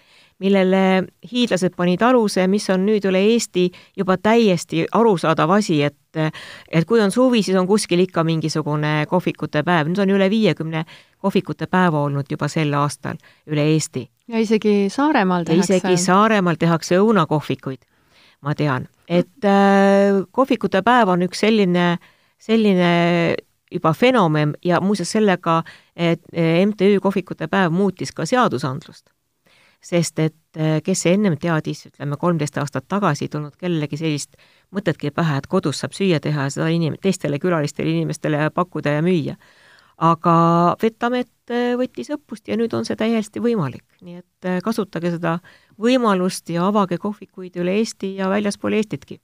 millele 0.41 1.05
hiidlased 1.31 1.75
panid 1.77 2.01
aluse, 2.03 2.47
mis 2.51 2.65
on 2.73 2.85
nüüd 2.87 3.05
üle 3.07 3.21
Eesti 3.31 3.69
juba 3.97 4.17
täiesti 4.17 4.85
arusaadav 4.91 5.53
asi, 5.59 5.83
et 5.83 5.95
et 6.71 6.85
kui 6.87 7.01
on 7.03 7.11
suvi, 7.11 7.41
siis 7.43 7.57
on 7.59 7.67
kuskil 7.67 7.99
ikka 7.99 8.23
mingisugune 8.23 9.03
kohvikute 9.11 9.65
päev, 9.67 9.89
nüüd 9.91 9.99
on 9.99 10.13
üle 10.15 10.29
viiekümne 10.31 10.85
kohvikute 11.19 11.67
päeva 11.67 12.05
olnud 12.07 12.31
juba 12.31 12.47
sel 12.47 12.71
aastal 12.73 13.19
üle 13.51 13.67
Eesti. 13.73 14.07
ja 14.27 14.39
isegi 14.39 14.87
Saaremaal 14.89 15.43
tehakse. 15.43 15.75
isegi 15.75 15.97
Saaremaal 15.97 16.55
tehakse 16.55 16.99
õunakohvikuid, 17.03 17.83
ma 18.41 18.55
tean, 18.55 18.87
et 19.07 19.43
äh, 19.43 20.23
kohvikute 20.31 20.81
päev 20.81 21.11
on 21.11 21.27
üks 21.27 21.43
selline 21.43 21.87
äh, 21.91 22.11
selline 22.37 23.35
juba 23.71 23.93
fenomen 23.93 24.53
ja 24.65 24.81
muuseas 24.81 25.11
sellega, 25.11 25.63
et 25.95 26.21
eh, 26.33 26.65
MTÜ 26.65 26.99
Kohvikute 27.01 27.47
päev 27.47 27.73
muutis 27.73 28.11
ka 28.11 28.25
seadusandlust. 28.25 29.09
sest 29.85 30.19
et 30.19 30.57
eh, 30.57 30.79
kes 30.81 31.05
ennem 31.05 31.35
teadis, 31.37 31.83
ütleme 31.85 32.17
kolmteist 32.17 32.57
aastat 32.57 32.87
tagasi, 32.89 33.25
ei 33.25 33.29
tulnud 33.29 33.53
kellelegi 33.61 33.99
sellist 34.01 34.33
mõtetki 34.73 35.11
pähe, 35.13 35.37
et 35.37 35.47
kodus 35.47 35.83
saab 35.83 35.93
süüa 35.93 36.17
teha 36.19 36.47
ja 36.47 36.53
seda 36.53 36.71
inim-, 36.73 36.97
teistele 37.01 37.37
külalistele 37.39 37.91
inimestele 37.91 38.49
pakkuda 38.49 38.95
ja 38.97 39.03
müüa. 39.05 39.35
aga 39.97 40.35
Vetamet 40.81 41.53
eh, 41.53 41.75
võttis 41.77 42.09
õppust 42.17 42.49
ja 42.49 42.57
nüüd 42.57 42.73
on 42.73 42.85
see 42.85 42.97
täiesti 42.97 43.39
võimalik, 43.39 43.85
nii 44.01 44.23
et 44.23 44.63
kasutage 44.63 45.11
seda 45.11 45.37
võimalust 45.77 46.49
ja 46.49 46.65
avage 46.67 46.97
kohvikuid 46.97 47.55
üle 47.61 47.77
Eesti 47.77 48.15
ja 48.15 48.29
väljaspool 48.29 48.73
Eestitki 48.73 49.19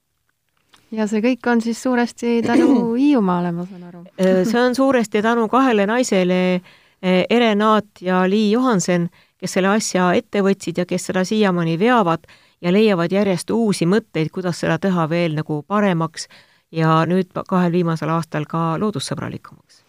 ja 0.91 1.07
see 1.07 1.23
kõik 1.23 1.47
on 1.51 1.61
siis 1.63 1.81
suuresti 1.83 2.41
tänu 2.45 2.91
Hiiumaale, 3.01 3.51
ma 3.55 3.65
saan 3.65 3.87
aru 3.89 4.03
äh, 4.19 4.43
see 4.47 4.61
on 4.61 4.75
suuresti 4.75 5.21
tänu 5.21 5.47
kahele 5.51 5.87
naisele, 5.89 6.39
äh, 6.55 7.23
Ere 7.29 7.55
Naat 7.55 8.01
ja 8.01 8.23
Lii 8.29 8.51
Johansen, 8.51 9.09
kes 9.37 9.57
selle 9.57 9.71
asja 9.73 10.11
ette 10.17 10.43
võtsid 10.45 10.81
ja 10.81 10.85
kes 10.85 11.09
seda 11.09 11.23
siiamaani 11.27 11.77
veavad 11.79 12.27
ja 12.61 12.73
leiavad 12.73 13.11
järjest 13.11 13.49
uusi 13.51 13.87
mõtteid, 13.89 14.29
kuidas 14.33 14.59
seda 14.61 14.77
teha 14.79 15.09
veel 15.09 15.35
nagu 15.39 15.61
paremaks 15.67 16.27
ja 16.71 17.01
nüüd 17.07 17.31
kahel 17.47 17.71
viimasel 17.71 18.11
aastal 18.13 18.45
ka 18.49 18.75
loodussõbralikumaks. 18.79 19.83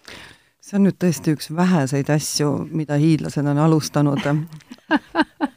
see 0.62 0.78
on 0.78 0.86
nüüd 0.88 0.98
tõesti 1.02 1.34
üks 1.36 1.50
väheseid 1.54 2.10
asju, 2.10 2.68
mida 2.70 2.96
hiidlased 2.96 3.46
on 3.46 3.58
alustanud 3.58 4.22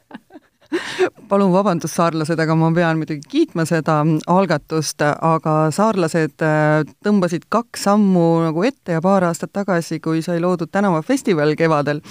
palun 1.30 1.52
vabandust, 1.54 1.96
saarlased, 1.96 2.40
aga 2.40 2.56
ma 2.58 2.70
pean 2.74 3.00
muidugi 3.00 3.24
kiitma 3.30 3.66
seda 3.68 4.00
algatust, 4.32 5.02
aga 5.02 5.56
saarlased 5.74 6.44
äh, 6.44 6.82
tõmbasid 7.04 7.46
kaks 7.52 7.86
sammu 7.88 8.26
nagu 8.46 8.66
ette 8.66 8.96
ja 8.96 9.02
paar 9.04 9.26
aastat 9.28 9.54
tagasi, 9.56 10.00
kui 10.04 10.22
sai 10.24 10.40
loodud 10.42 10.70
tänavafestival 10.72 11.56
kevadel, 11.58 12.02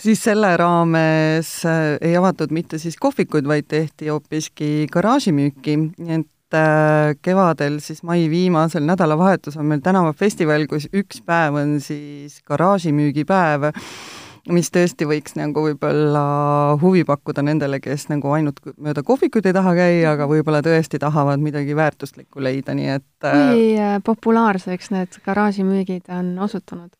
siis 0.00 0.22
selle 0.24 0.54
raames 0.60 1.56
äh, 1.68 1.96
ei 2.04 2.16
avatud 2.20 2.54
mitte 2.54 2.80
siis 2.82 2.98
kohvikuid, 3.00 3.48
vaid 3.48 3.68
tehti 3.70 4.12
hoopiski 4.12 4.88
garaažimüüki, 4.92 5.78
et 6.18 6.58
äh, 6.58 7.14
kevadel, 7.22 7.80
siis 7.84 8.04
mai 8.06 8.28
viimasel 8.32 8.86
nädalavahetusel 8.88 9.64
on 9.64 9.72
meil 9.74 9.84
tänavafestival, 9.84 10.68
kus 10.70 10.88
üks 10.92 11.24
päev 11.26 11.62
on 11.62 11.78
siis 11.84 12.40
garaažimüügipäev 12.46 13.72
mis 14.52 14.70
tõesti 14.72 15.06
võiks 15.08 15.36
nagu 15.38 15.64
võib-olla 15.68 16.24
huvi 16.80 17.04
pakkuda 17.08 17.44
nendele, 17.46 17.80
kes 17.84 18.08
nagu 18.10 18.32
ainult 18.36 18.60
mööda 18.76 19.04
kohvikuid 19.06 19.46
ei 19.48 19.56
taha 19.56 19.74
käia, 19.78 20.14
aga 20.14 20.28
võib-olla 20.30 20.60
tõesti 20.64 21.00
tahavad 21.02 21.42
midagi 21.44 21.76
väärtuslikku 21.76 22.42
leida, 22.44 22.76
nii 22.76 22.90
et 22.98 23.06
kui 23.24 23.70
äh, 23.78 23.96
populaarseks 24.04 24.92
need 24.94 25.18
garaažimüügid 25.24 26.12
on 26.12 26.34
osutunud? 26.44 26.92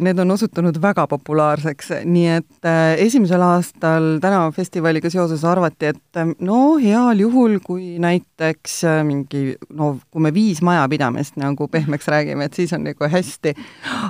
Need 0.00 0.18
on 0.18 0.30
osutunud 0.30 0.78
väga 0.82 1.04
populaarseks, 1.06 1.90
nii 2.08 2.28
et 2.32 2.68
esimesel 2.98 3.42
aastal 3.44 4.06
tänavafestivaliga 4.22 5.10
seoses 5.12 5.44
arvati, 5.46 5.92
et 5.92 6.20
no 6.40 6.78
heal 6.80 7.20
juhul, 7.20 7.58
kui 7.64 7.98
näiteks 8.02 8.80
mingi 9.06 9.54
no 9.76 9.92
kui 10.10 10.24
me 10.24 10.32
viis 10.34 10.62
majapidamist 10.64 11.36
nagu 11.40 11.68
pehmeks 11.68 12.08
räägime, 12.10 12.48
et 12.48 12.56
siis 12.56 12.72
on 12.72 12.86
nagu 12.88 13.10
hästi, 13.12 13.54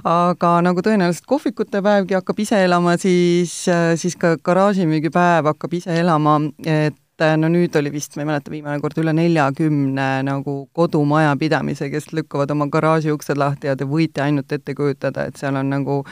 aga 0.06 0.54
nagu 0.64 0.84
tõenäoliselt 0.86 1.28
kohvikute 1.28 1.82
päevgi 1.84 2.16
hakkab 2.16 2.40
ise 2.46 2.62
elama, 2.64 2.96
siis, 3.00 3.56
siis 4.00 4.16
ka 4.20 4.36
garaažimüügipäev 4.46 5.50
hakkab 5.50 5.76
ise 5.80 5.98
elama, 6.00 6.38
et 6.64 6.96
et 7.20 7.40
no 7.40 7.50
nüüd 7.52 7.76
oli 7.76 7.92
vist, 7.92 8.16
ma 8.16 8.24
ei 8.24 8.30
mäleta, 8.32 8.52
viimane 8.52 8.80
kord 8.82 8.98
üle 9.02 9.14
neljakümne 9.16 10.08
nagu 10.26 10.56
kodumajapidamise, 10.76 11.90
kes 11.92 12.10
lükkavad 12.16 12.50
oma 12.54 12.68
garaaži 12.72 13.12
uksed 13.14 13.40
lahti 13.40 13.70
ja 13.70 13.76
te 13.76 13.88
võite 13.88 14.24
ainult 14.24 14.52
ette 14.52 14.74
kujutada, 14.74 15.28
et 15.28 15.40
seal 15.40 15.58
on 15.60 15.72
nagu 15.72 16.02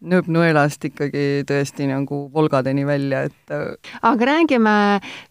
nööp 0.00 0.28
nõelast 0.32 0.84
ikkagi 0.88 1.42
tõesti 1.48 1.86
nagu 1.90 2.22
Volgadeni 2.32 2.86
välja, 2.88 3.24
et 3.28 3.52
äh, 3.52 3.92
aga 4.06 4.28
räägime 4.30 4.76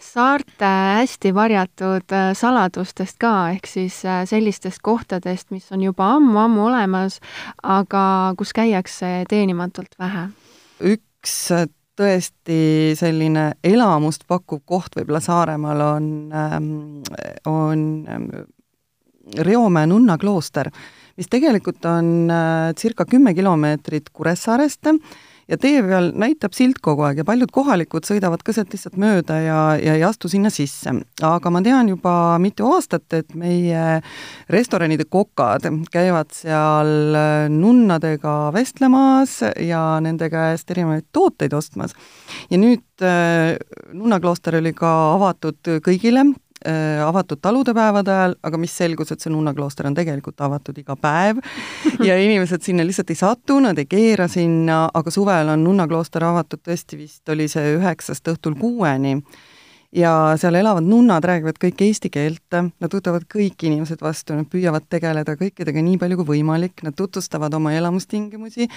saarte 0.02 0.70
hästi 1.00 1.34
varjatud 1.36 2.14
äh, 2.14 2.30
saladustest 2.38 3.18
ka, 3.22 3.34
ehk 3.56 3.70
siis 3.70 4.04
äh, 4.06 4.22
sellistest 4.30 4.84
kohtadest, 4.86 5.50
mis 5.56 5.72
on 5.74 5.88
juba 5.90 6.12
ammu-ammu 6.20 6.70
olemas, 6.70 7.18
aga 7.64 8.36
kus 8.38 8.54
käiakse 8.54 9.24
teenimatult 9.30 9.98
vähe? 10.00 10.30
üks 10.80 11.34
tõesti 12.00 12.96
selline 13.00 13.52
elamust 13.66 14.24
pakkuv 14.30 14.64
koht 14.68 14.96
võib-olla 14.98 15.22
Saaremaal 15.24 15.84
on, 15.84 16.08
ähm, 16.36 16.72
on 17.50 17.84
ähm, 18.10 18.30
Reomäe 19.46 19.86
nunna 19.86 20.16
klooster, 20.18 20.72
mis 21.20 21.28
tegelikult 21.30 21.86
on 21.86 22.32
äh, 22.34 22.72
circa 22.80 23.06
kümme 23.06 23.36
kilomeetrit 23.38 24.10
Kuressaarest 24.10 24.90
ja 25.50 25.58
tee 25.58 25.82
peal 25.86 26.12
näitab 26.20 26.54
silt 26.56 26.80
kogu 26.84 27.06
aeg 27.08 27.22
ja 27.22 27.26
paljud 27.28 27.52
kohalikud 27.54 28.06
sõidavad 28.08 28.44
ka 28.46 28.54
sealt 28.56 28.74
lihtsalt 28.74 28.98
mööda 29.02 29.40
ja, 29.42 29.60
ja 29.82 29.96
ei 29.98 30.04
astu 30.06 30.30
sinna 30.32 30.52
sisse. 30.54 30.94
aga 31.26 31.52
ma 31.54 31.62
tean 31.66 31.90
juba 31.90 32.14
mitu 32.42 32.68
aastat, 32.70 33.08
et 33.18 33.34
meie 33.38 34.02
restoranide 34.50 35.08
kokad 35.10 35.66
käivad 35.94 36.34
seal 36.36 37.18
nunnadega 37.54 38.36
vestlemas 38.56 39.40
ja 39.66 39.84
nende 40.04 40.30
käest 40.30 40.70
erinevaid 40.72 41.10
tooteid 41.12 41.54
ostmas. 41.58 41.96
ja 42.50 42.62
nüüd 42.62 43.06
äh, 43.06 43.58
nunnaklooster 43.94 44.60
oli 44.62 44.74
ka 44.78 44.94
avatud 45.16 45.80
kõigile 45.86 46.28
äh, 46.68 47.00
avatud 47.06 47.42
taludepäevade 47.42 48.14
ajal, 48.14 48.36
aga 48.44 48.62
mis 48.62 48.76
selgus, 48.78 49.12
et 49.12 49.24
see 49.24 49.32
nunnaklooster 49.34 49.88
on 49.90 49.98
tegelikult 49.98 50.42
avatud 50.42 50.78
iga 50.82 50.98
päev. 51.00 51.44
Ja 52.08 52.16
inimesed 52.20 52.64
sinna 52.64 52.86
lihtsalt 52.88 53.10
ei 53.12 53.20
satu, 53.20 53.60
nad 53.64 53.78
ei 53.78 53.88
keera 53.90 54.28
sinna, 54.32 54.86
aga 54.94 55.12
suvel 55.12 55.52
on 55.52 55.64
nunnaklooster 55.64 56.24
avatud 56.24 56.62
tõesti 56.64 56.98
vist 57.00 57.30
oli 57.30 57.50
see 57.52 57.76
üheksast 57.76 58.28
õhtul 58.32 58.56
kuueni 58.60 59.18
ja 59.96 60.12
seal 60.38 60.56
elavad 60.60 60.86
nunnad 60.86 61.26
räägivad 61.26 61.58
kõik 61.62 61.82
eesti 61.82 62.12
keelt, 62.14 62.44
nad 62.54 62.94
võtavad 62.94 63.26
kõik 63.30 63.64
inimesed 63.66 64.02
vastu, 64.04 64.36
nad 64.38 64.50
püüavad 64.50 64.86
tegeleda 64.90 65.34
kõikidega 65.40 65.82
nii 65.86 65.98
palju 66.02 66.20
kui 66.20 66.30
võimalik, 66.36 66.84
nad 66.86 66.96
tutvustavad 66.98 67.54
oma 67.58 67.74
elamustingimusi, 67.78 68.70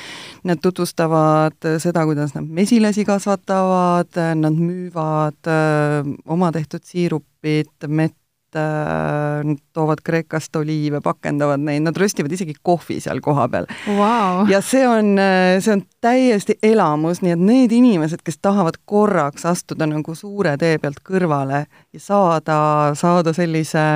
nad 0.49 0.63
tutvustavad 0.65 1.59
seda, 1.83 2.07
kuidas 2.09 2.33
nad 2.37 2.49
mesilasi 2.49 3.05
kasvatavad, 3.09 4.17
nad 4.41 4.57
müüvad 4.57 5.53
öö, 5.53 6.17
oma 6.33 6.53
tehtud 6.53 6.85
siirupit, 6.89 7.89
mett, 7.89 8.17
äh, 8.59 9.55
toovad 9.73 10.03
Kreekast 10.05 10.57
oliive, 10.57 11.01
pakendavad 11.05 11.63
neid, 11.63 11.85
nad 11.87 11.97
röstivad 11.97 12.33
isegi 12.33 12.55
kohvi 12.63 13.01
seal 13.01 13.23
kohapeal 13.25 13.69
wow.. 13.87 14.45
ja 14.51 14.63
see 14.65 14.85
on, 14.89 15.15
äh, 15.19 15.59
see 15.61 15.77
on 15.77 15.85
täiesti 16.03 16.59
elamus, 16.63 17.23
nii 17.23 17.37
et 17.37 17.47
need 17.53 17.77
inimesed, 17.77 18.25
kes 18.25 18.41
tahavad 18.43 18.81
korraks 18.85 19.47
astuda 19.49 19.89
nagu 19.91 20.15
suure 20.19 20.57
tee 20.61 20.79
pealt 20.83 21.03
kõrvale 21.07 21.65
ja 21.93 22.03
saada, 22.03 22.59
saada 22.99 23.35
sellise 23.37 23.87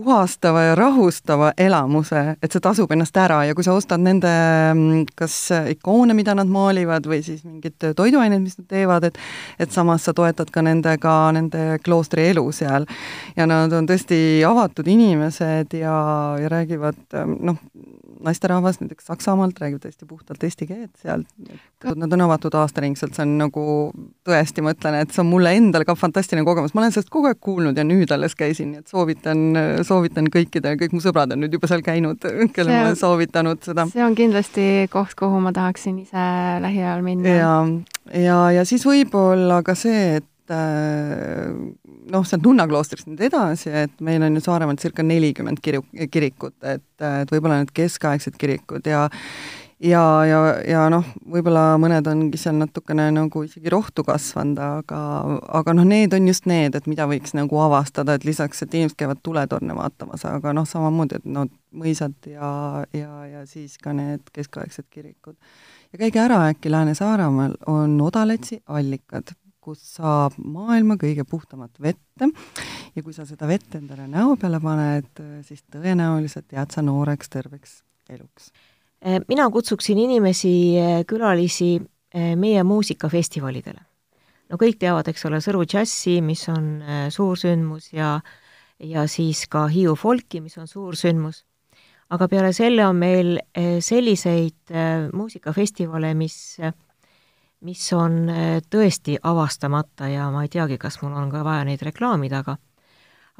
puhastava 0.00 0.62
ja 0.62 0.74
rahustava 0.78 1.52
elamuse, 1.58 2.22
et 2.42 2.52
see 2.52 2.62
tasub 2.64 2.90
ennast 2.94 3.16
ära 3.20 3.42
ja 3.48 3.56
kui 3.56 3.66
sa 3.66 3.74
ostad 3.76 4.02
nende 4.02 4.30
mm, 4.74 5.04
kas 5.18 5.36
ikoone, 5.72 6.14
mida 6.16 6.34
nad 6.38 6.50
maalivad, 6.50 7.06
või 7.10 7.20
siis 7.26 7.44
mingid 7.44 7.76
toiduained, 7.96 8.42
mis 8.42 8.58
nad 8.60 8.68
teevad, 8.70 9.08
et 9.10 9.20
et 9.60 9.72
samas 9.72 10.04
sa 10.06 10.14
toetad 10.16 10.50
ka 10.52 10.62
nendega, 10.64 11.14
nende 11.36 11.78
kloostri 11.84 12.30
elu 12.30 12.46
seal. 12.52 12.86
ja 13.36 13.46
nad 13.46 13.72
on 13.72 13.88
tõesti 13.88 14.40
avatud 14.46 14.88
inimesed 14.88 15.76
ja, 15.78 15.96
ja 16.40 16.52
räägivad 16.52 17.20
noh, 17.38 17.60
naisterahvas 18.24 18.80
näiteks 18.80 19.08
Saksamaalt 19.10 19.58
räägib 19.60 19.80
tõesti 19.82 20.06
puhtalt 20.08 20.42
eesti 20.44 20.66
keelt 20.68 20.92
seal, 21.00 21.24
nad 21.96 22.16
on 22.16 22.24
avatud 22.26 22.54
aastaringselt, 22.60 23.14
see 23.16 23.24
on 23.24 23.36
nagu 23.40 23.64
tõesti, 24.26 24.64
ma 24.64 24.74
ütlen, 24.74 24.98
et 25.00 25.14
see 25.14 25.22
on 25.24 25.30
mulle 25.30 25.52
endale 25.56 25.86
ka 25.88 25.96
fantastiline 25.98 26.44
kogemus, 26.46 26.74
ma 26.74 26.84
olen 26.84 26.94
sellest 26.94 27.12
kogu 27.12 27.30
aeg 27.30 27.40
kuulnud 27.42 27.78
ja 27.78 27.84
nüüd 27.86 28.12
alles 28.14 28.36
käisin, 28.38 28.74
nii 28.74 28.84
et 28.84 28.92
soovitan, 28.92 29.44
soovitan 29.86 30.30
kõikidele, 30.32 30.78
kõik 30.80 30.96
mu 30.96 31.02
sõbrad 31.04 31.34
on 31.34 31.44
nüüd 31.44 31.56
juba 31.56 31.70
seal 31.70 31.84
käinud, 31.86 32.20
kellele 32.54 32.76
ma 32.76 32.88
olen 32.90 33.00
soovitanud 33.00 33.62
seda. 33.66 33.86
see 33.92 34.04
on 34.04 34.18
kindlasti 34.18 34.66
koht, 34.92 35.16
kuhu 35.18 35.40
ma 35.42 35.54
tahaksin 35.56 36.02
ise 36.04 36.26
lähiajal 36.64 37.04
minna. 37.06 37.36
ja, 37.36 37.54
ja, 38.14 38.40
ja 38.60 38.66
siis 38.68 38.84
võib-olla 38.86 39.62
ka 39.66 39.76
see, 39.78 40.20
et 40.20 40.54
äh, 40.54 41.54
noh, 42.10 42.26
sealt 42.26 42.44
Nunna 42.46 42.66
kloostrist 42.70 43.08
nüüd 43.10 43.22
edasi, 43.30 43.70
et 43.84 43.96
meil 44.04 44.22
on 44.24 44.36
ju 44.38 44.44
Saaremaal 44.44 44.80
circa 44.80 45.04
nelikümmend 45.06 45.62
kiru-, 45.64 45.86
kirikut, 46.12 46.56
et, 46.62 46.86
et 46.98 47.32
võib-olla 47.32 47.60
need 47.60 47.74
keskaegsed 47.76 48.38
kirikud 48.40 48.88
ja 48.90 49.06
ja, 49.80 50.02
ja, 50.28 50.40
ja 50.68 50.82
noh, 50.92 51.06
võib-olla 51.32 51.78
mõned 51.80 52.06
ongi 52.10 52.38
seal 52.40 52.58
natukene 52.60 53.08
nagu 53.14 53.44
isegi 53.46 53.72
rohtu 53.72 54.04
kasvanud, 54.06 54.60
aga, 54.60 55.00
aga 55.60 55.74
noh, 55.76 55.88
need 55.88 56.14
on 56.16 56.28
just 56.28 56.48
need, 56.50 56.76
et 56.76 56.88
mida 56.90 57.08
võiks 57.10 57.34
nagu 57.36 57.60
avastada, 57.64 58.16
et 58.16 58.26
lisaks, 58.28 58.62
et 58.64 58.76
inimesed 58.76 58.98
käivad 59.00 59.22
tuletorne 59.24 59.76
vaatamas, 59.76 60.26
aga 60.28 60.54
noh, 60.56 60.68
samamoodi, 60.68 61.20
et 61.20 61.28
no 61.28 61.46
mõisad 61.72 62.16
ja, 62.28 62.52
ja, 62.96 63.12
ja 63.30 63.44
siis 63.48 63.78
ka 63.80 63.94
need 63.96 64.26
keskaegsed 64.34 64.90
kirikud. 64.90 65.36
ja 65.92 66.04
käige 66.04 66.24
ära 66.28 66.44
äkki 66.50 66.72
Lääne-Saaremaal, 66.72 67.56
on 67.70 68.00
Odaletsi 68.04 68.60
allikad 68.66 69.32
kus 69.60 69.82
saab 69.98 70.36
maailma 70.40 70.96
kõige 71.00 71.24
puhtamat 71.28 71.76
vett 71.82 72.24
ja 72.94 73.02
kui 73.04 73.12
sa 73.12 73.26
seda 73.28 73.48
vett 73.50 73.74
endale 73.76 74.08
näo 74.08 74.34
peale 74.40 74.60
paned, 74.62 75.22
siis 75.46 75.62
tõenäoliselt 75.72 76.52
jääd 76.56 76.72
sa 76.74 76.84
nooreks 76.84 77.32
terveks 77.32 77.80
eluks. 78.10 78.50
Eh, 79.00 79.20
mina 79.28 79.46
kutsuksin 79.50 79.98
inimesi, 79.98 80.76
eh, 80.76 81.04
külalisi 81.08 81.78
eh, 82.12 82.34
meie 82.36 82.62
muusikafestivalidele. 82.62 83.80
no 84.50 84.56
kõik 84.58 84.80
teavad, 84.82 85.06
eks 85.08 85.24
ole, 85.28 85.38
Sõru 85.38 85.62
džässi, 85.64 86.18
mis 86.20 86.48
on 86.48 86.82
suursündmus 87.08 87.92
ja 87.92 88.20
ja 88.80 89.04
siis 89.06 89.44
ka 89.46 89.68
Hiiu 89.68 89.94
folki, 89.94 90.40
mis 90.40 90.58
on 90.58 90.66
suursündmus. 90.66 91.44
aga 92.10 92.28
peale 92.28 92.52
selle 92.52 92.86
on 92.86 92.96
meil 92.96 93.38
selliseid 93.54 94.72
muusikafestivale, 95.14 96.14
mis 96.14 96.58
mis 97.60 97.92
on 97.92 98.24
äh, 98.32 98.58
tõesti 98.70 99.18
avastamata 99.22 100.08
ja 100.08 100.30
ma 100.32 100.44
ei 100.44 100.52
teagi, 100.52 100.78
kas 100.80 101.00
mul 101.02 101.14
on 101.16 101.30
ka 101.32 101.44
vaja 101.44 101.64
neid 101.68 101.82
reklaamida, 101.84 102.40
aga 102.40 102.56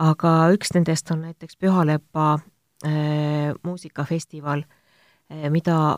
aga 0.00 0.34
üks 0.54 0.72
nendest 0.76 1.10
on 1.12 1.24
näiteks 1.26 1.58
Pühalepa 1.60 2.34
äh, 2.84 3.52
muusikafestival 3.62 4.64
äh,, 4.64 5.48
mida, 5.52 5.96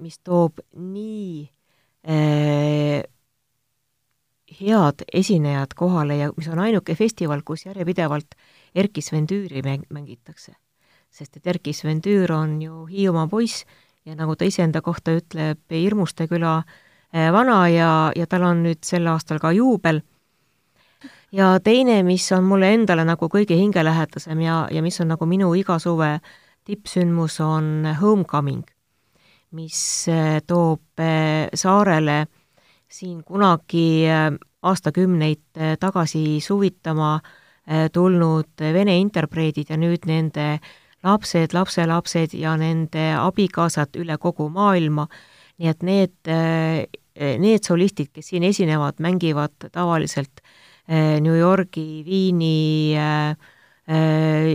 mis 0.00 0.18
toob 0.24 0.60
nii 0.76 1.44
äh, 2.08 3.04
head 4.60 5.06
esinejad 5.12 5.74
kohale 5.76 6.18
ja 6.20 6.32
mis 6.36 6.48
on 6.48 6.60
ainuke 6.62 6.94
festival, 6.94 7.42
kus 7.44 7.66
järjepidevalt 7.66 8.36
Erki 8.74 9.02
Svendüüri 9.02 9.64
mäng-, 9.64 9.88
mängitakse. 9.90 10.52
sest 11.10 11.36
et 11.36 11.46
Erki 11.46 11.72
Svendüür 11.72 12.32
on 12.32 12.62
ju 12.62 12.86
Hiiumaa 12.86 13.26
poiss 13.28 13.64
ja 14.04 14.14
nagu 14.14 14.36
ta 14.36 14.44
iseenda 14.44 14.82
kohta 14.82 15.14
ütleb, 15.16 15.60
Hirmuste 15.70 16.26
küla 16.28 16.58
äh, 16.58 16.80
vana 17.14 17.68
ja, 17.70 17.90
ja 18.16 18.26
tal 18.26 18.42
on 18.42 18.64
nüüd 18.64 18.82
sel 18.82 19.06
aastal 19.06 19.38
ka 19.38 19.52
juubel. 19.54 20.00
ja 21.32 21.58
teine, 21.62 22.02
mis 22.02 22.26
on 22.32 22.44
mulle 22.44 22.72
endale 22.74 23.04
nagu 23.06 23.28
kõige 23.30 23.54
hingelähedasem 23.58 24.40
ja, 24.42 24.64
ja 24.70 24.82
mis 24.82 25.00
on 25.00 25.12
nagu 25.14 25.26
minu 25.26 25.52
iga 25.54 25.78
suve 25.78 26.18
tippsündmus, 26.64 27.40
on 27.40 27.86
Homecoming, 28.00 28.64
mis 29.54 30.08
eh, 30.08 30.40
toob 30.46 30.98
eh, 30.98 31.50
saarele 31.54 32.24
siin 32.88 33.22
kunagi 33.22 34.06
aastakümneid 34.62 35.76
tagasi 35.80 36.40
suvitama 36.40 37.18
tulnud 37.92 38.60
vene 38.60 38.94
interpreedid 39.00 39.70
ja 39.72 39.76
nüüd 39.80 40.04
nende 40.06 40.58
lapsed, 41.04 41.52
lapselapsed 41.56 42.34
ja 42.38 42.54
nende 42.60 43.12
abikaasad 43.18 43.96
üle 44.00 44.16
kogu 44.20 44.48
maailma, 44.52 45.06
nii 45.58 45.70
et 45.72 45.82
need 45.82 46.32
need 47.14 47.62
solistid, 47.62 48.10
kes 48.14 48.32
siin 48.32 48.46
esinevad, 48.46 48.98
mängivad 48.98 49.68
tavaliselt 49.72 50.42
eh, 50.88 51.20
New 51.22 51.36
Yorgi, 51.38 52.02
Viini, 52.06 52.94
eh, 52.96 53.36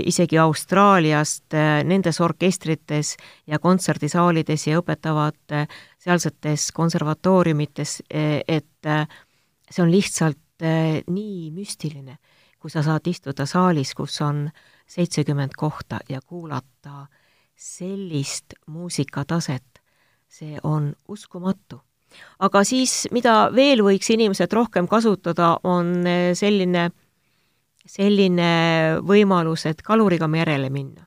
isegi 0.10 0.40
Austraaliast 0.42 1.54
nendes 1.86 2.18
orkestrites 2.26 3.14
ja 3.48 3.60
kontserdisaalides 3.62 4.66
ja 4.68 4.80
õpetavad 4.82 5.54
sealsetes 6.02 6.72
konservatooriumites, 6.74 8.00
et 8.10 8.90
see 9.70 9.84
on 9.84 9.92
lihtsalt 9.94 10.66
nii 10.66 11.52
müstiline, 11.54 12.18
kui 12.58 12.74
sa 12.74 12.82
saad 12.82 13.06
istuda 13.06 13.46
saalis, 13.46 13.94
kus 13.94 14.18
on 14.26 14.48
seitsekümmend 14.90 15.54
kohta 15.58 16.00
ja 16.10 16.22
kuulata 16.26 17.06
sellist 17.60 18.54
muusikataset, 18.66 19.84
see 20.28 20.58
on 20.64 20.94
uskumatu. 21.08 21.82
Aga 22.40 22.64
siis, 22.64 23.08
mida 23.12 23.50
veel 23.56 23.84
võiks 23.86 24.10
inimesed 24.14 24.54
rohkem 24.54 24.88
kasutada, 24.88 25.58
on 25.64 26.04
selline 26.34 26.90
äh, 26.90 26.98
selline 27.90 28.50
võimalus, 29.06 29.66
et 29.70 29.82
kaluriga 29.86 30.28
merele 30.30 30.70
minna. 30.70 31.06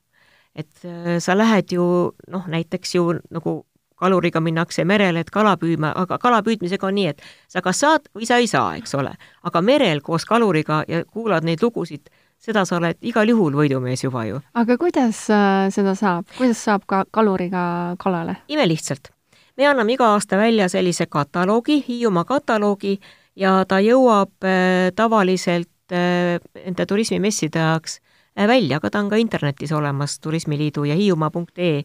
et 0.54 0.84
äh, 0.84 1.16
sa 1.18 1.32
lähed 1.32 1.72
ju 1.72 1.84
noh, 2.28 2.48
näiteks 2.48 2.94
ju 2.94 3.04
nagu 3.32 3.62
kaluriga 3.96 4.40
minnakse 4.42 4.84
merele, 4.84 5.22
et 5.22 5.30
kala 5.32 5.54
püüma, 5.56 5.94
aga 5.96 6.18
kala 6.20 6.42
püüdmisega 6.44 6.88
on 6.88 6.98
nii, 6.98 7.06
et 7.14 7.22
sa 7.48 7.62
kas 7.64 7.80
saad 7.80 8.10
või 8.12 8.26
sa 8.28 8.40
ei 8.42 8.50
saa, 8.50 8.74
eks 8.76 8.94
ole. 8.98 9.14
aga 9.42 9.62
merel 9.62 10.02
koos 10.04 10.26
kaluriga 10.28 10.82
ja 10.88 11.04
kuulad 11.06 11.46
neid 11.48 11.62
lugusid, 11.62 12.10
seda 12.42 12.66
sa 12.68 12.76
oled 12.76 12.98
igal 13.00 13.30
juhul 13.30 13.56
võidumees 13.56 14.04
juba 14.04 14.26
ju. 14.28 14.42
aga 14.54 14.76
kuidas 14.76 15.24
äh, 15.30 15.70
seda 15.72 15.94
saab, 15.96 16.28
kuidas 16.36 16.60
saab 16.66 16.84
ka 16.86 17.04
kaluriga 17.10 17.96
kalale? 18.02 18.42
imelihtsalt. 18.48 19.14
Me 19.62 19.68
anname 19.70 19.94
iga 19.94 20.12
aasta 20.16 20.37
välja 20.37 20.68
sellise 20.68 21.07
kataloogi, 21.07 21.85
Hiiumaa 21.88 22.25
kataloogi, 22.27 22.96
ja 23.37 23.61
ta 23.68 23.79
jõuab 23.81 24.42
äh, 24.44 24.90
tavaliselt 24.94 25.68
nende 25.92 26.87
turismimesside 26.88 27.61
ajaks 27.61 27.98
äh, 28.38 28.48
välja, 28.48 28.77
aga 28.81 28.90
ta 28.90 29.03
on 29.03 29.11
ka 29.11 29.18
internetis 29.20 29.72
olemas 29.72 30.18
Turismiliidu 30.20 30.85
ja 30.85 30.94
hiiumaa.ee 30.94 31.85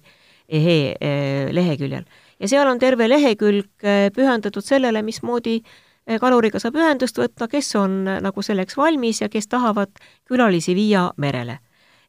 leheküljel. 1.52 2.04
ja 2.40 2.48
seal 2.48 2.68
on 2.68 2.80
terve 2.80 3.10
lehekülg 3.10 3.84
äh, 3.84 4.08
pühendatud 4.16 4.64
sellele, 4.64 5.02
mismoodi 5.02 5.62
äh, 6.10 6.20
kaluriga 6.20 6.60
saab 6.60 6.76
ühendust 6.80 7.18
võtta, 7.20 7.48
kes 7.52 7.76
on 7.76 8.04
nagu 8.22 8.42
selleks 8.42 8.78
valmis 8.78 9.22
ja 9.22 9.30
kes 9.30 9.48
tahavad 9.48 9.92
külalisi 10.26 10.76
viia 10.76 11.12
merele. 11.18 11.60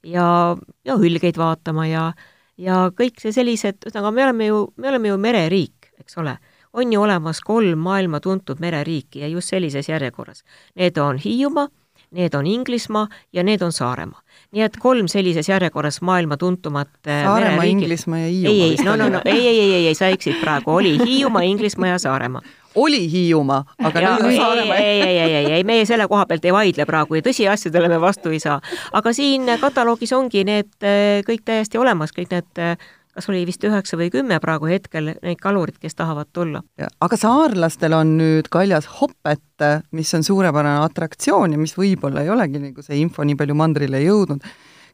ja, 0.02 0.56
ja 0.84 0.96
hülgeid 0.96 1.36
vaatama 1.36 1.86
ja, 1.86 2.12
ja 2.58 2.88
kõik 2.94 3.20
see 3.22 3.32
sellised, 3.32 3.82
ühesõnaga 3.86 4.14
me 4.14 4.24
oleme 4.28 4.52
ju, 4.52 4.62
me 4.76 4.88
oleme 4.92 5.12
ju 5.12 5.18
mereriik, 5.18 5.92
eks 6.00 6.18
ole 6.18 6.38
on 6.72 6.92
ju 6.92 7.02
olemas 7.02 7.40
kolm 7.40 7.78
maailma 7.78 8.20
tuntud 8.20 8.60
mereriiki 8.60 9.20
ja 9.20 9.28
just 9.28 9.48
sellises 9.48 9.88
järjekorras. 9.88 10.44
Need 10.76 10.96
on 11.00 11.18
Hiiumaa, 11.18 11.68
need 12.10 12.34
on 12.34 12.46
Inglismaa 12.46 13.08
ja 13.32 13.42
need 13.42 13.62
on 13.62 13.72
Saaremaa. 13.72 14.20
nii 14.52 14.62
et 14.62 14.76
kolm 14.80 15.08
sellises 15.08 15.48
järjekorras 15.48 16.00
maailma 16.00 16.36
tuntumat 16.36 16.88
äh, 17.08 17.24
Saaremaa, 17.24 17.64
Inglismaa 17.64 18.18
ja 18.18 18.26
Hiiumaa. 18.26 18.52
ei, 18.52 18.62
ei, 18.62 18.84
no, 18.84 18.96
no, 18.96 19.08
no 19.08 19.20
ei, 19.24 19.48
ei, 19.48 19.60
ei, 19.60 19.74
ei, 19.74 19.86
ei, 19.86 19.94
sa 19.94 20.06
eksid 20.06 20.40
praegu, 20.40 20.70
oli 20.70 20.98
Hiiumaa, 20.98 21.42
Inglismaa 21.42 21.88
ja 21.88 21.98
Saaremaa 21.98 22.42
oli 22.78 23.04
Hiiumaa, 23.12 23.62
aga 23.84 24.04
ja, 24.04 24.14
nüüd 24.16 24.30
on 24.30 24.36
Saaremaa. 24.42 24.76
ei, 24.82 25.00
ei, 25.02 25.16
ei, 25.18 25.32
ei, 25.40 25.50
ei, 25.58 25.64
meie 25.68 25.86
selle 25.88 26.08
koha 26.10 26.26
pealt 26.30 26.44
ei 26.48 26.54
vaidle 26.54 26.86
praegu 26.88 27.18
ja 27.18 27.24
tõsiasjadele 27.26 27.90
me 27.92 28.00
vastu 28.02 28.34
ei 28.34 28.42
saa. 28.42 28.60
aga 28.92 29.12
siin 29.16 29.50
kataloogis 29.60 30.14
ongi 30.16 30.44
need 30.48 30.70
äh, 30.82 31.20
kõik 31.28 31.44
täiesti 31.48 31.80
olemas, 31.80 32.14
kõik 32.16 32.32
need 32.34 32.62
äh, 32.62 32.76
kas 33.18 33.26
oli 33.32 33.42
vist 33.48 33.64
üheksa 33.66 33.98
või 33.98 34.12
kümme 34.14 34.38
praegu 34.42 34.68
hetkel 34.70 35.12
neid 35.16 35.40
kalurid, 35.42 35.80
kes 35.82 35.98
tahavad 35.98 36.30
tulla. 36.32 36.62
aga 36.78 37.18
saarlastel 37.18 37.96
on 37.98 38.14
nüüd 38.20 38.50
kaljas 38.52 38.86
Hopet, 39.00 39.66
mis 39.90 40.14
on 40.14 40.26
suurepärane 40.26 40.84
atraktsioon 40.86 41.56
ja 41.56 41.58
mis 41.58 41.74
võib-olla 41.78 42.22
ei 42.22 42.30
olegi 42.30 42.62
nagu 42.62 42.84
see 42.84 43.00
info 43.02 43.26
nii 43.26 43.38
palju 43.40 43.58
mandrile 43.58 44.02
jõudnud, 44.04 44.46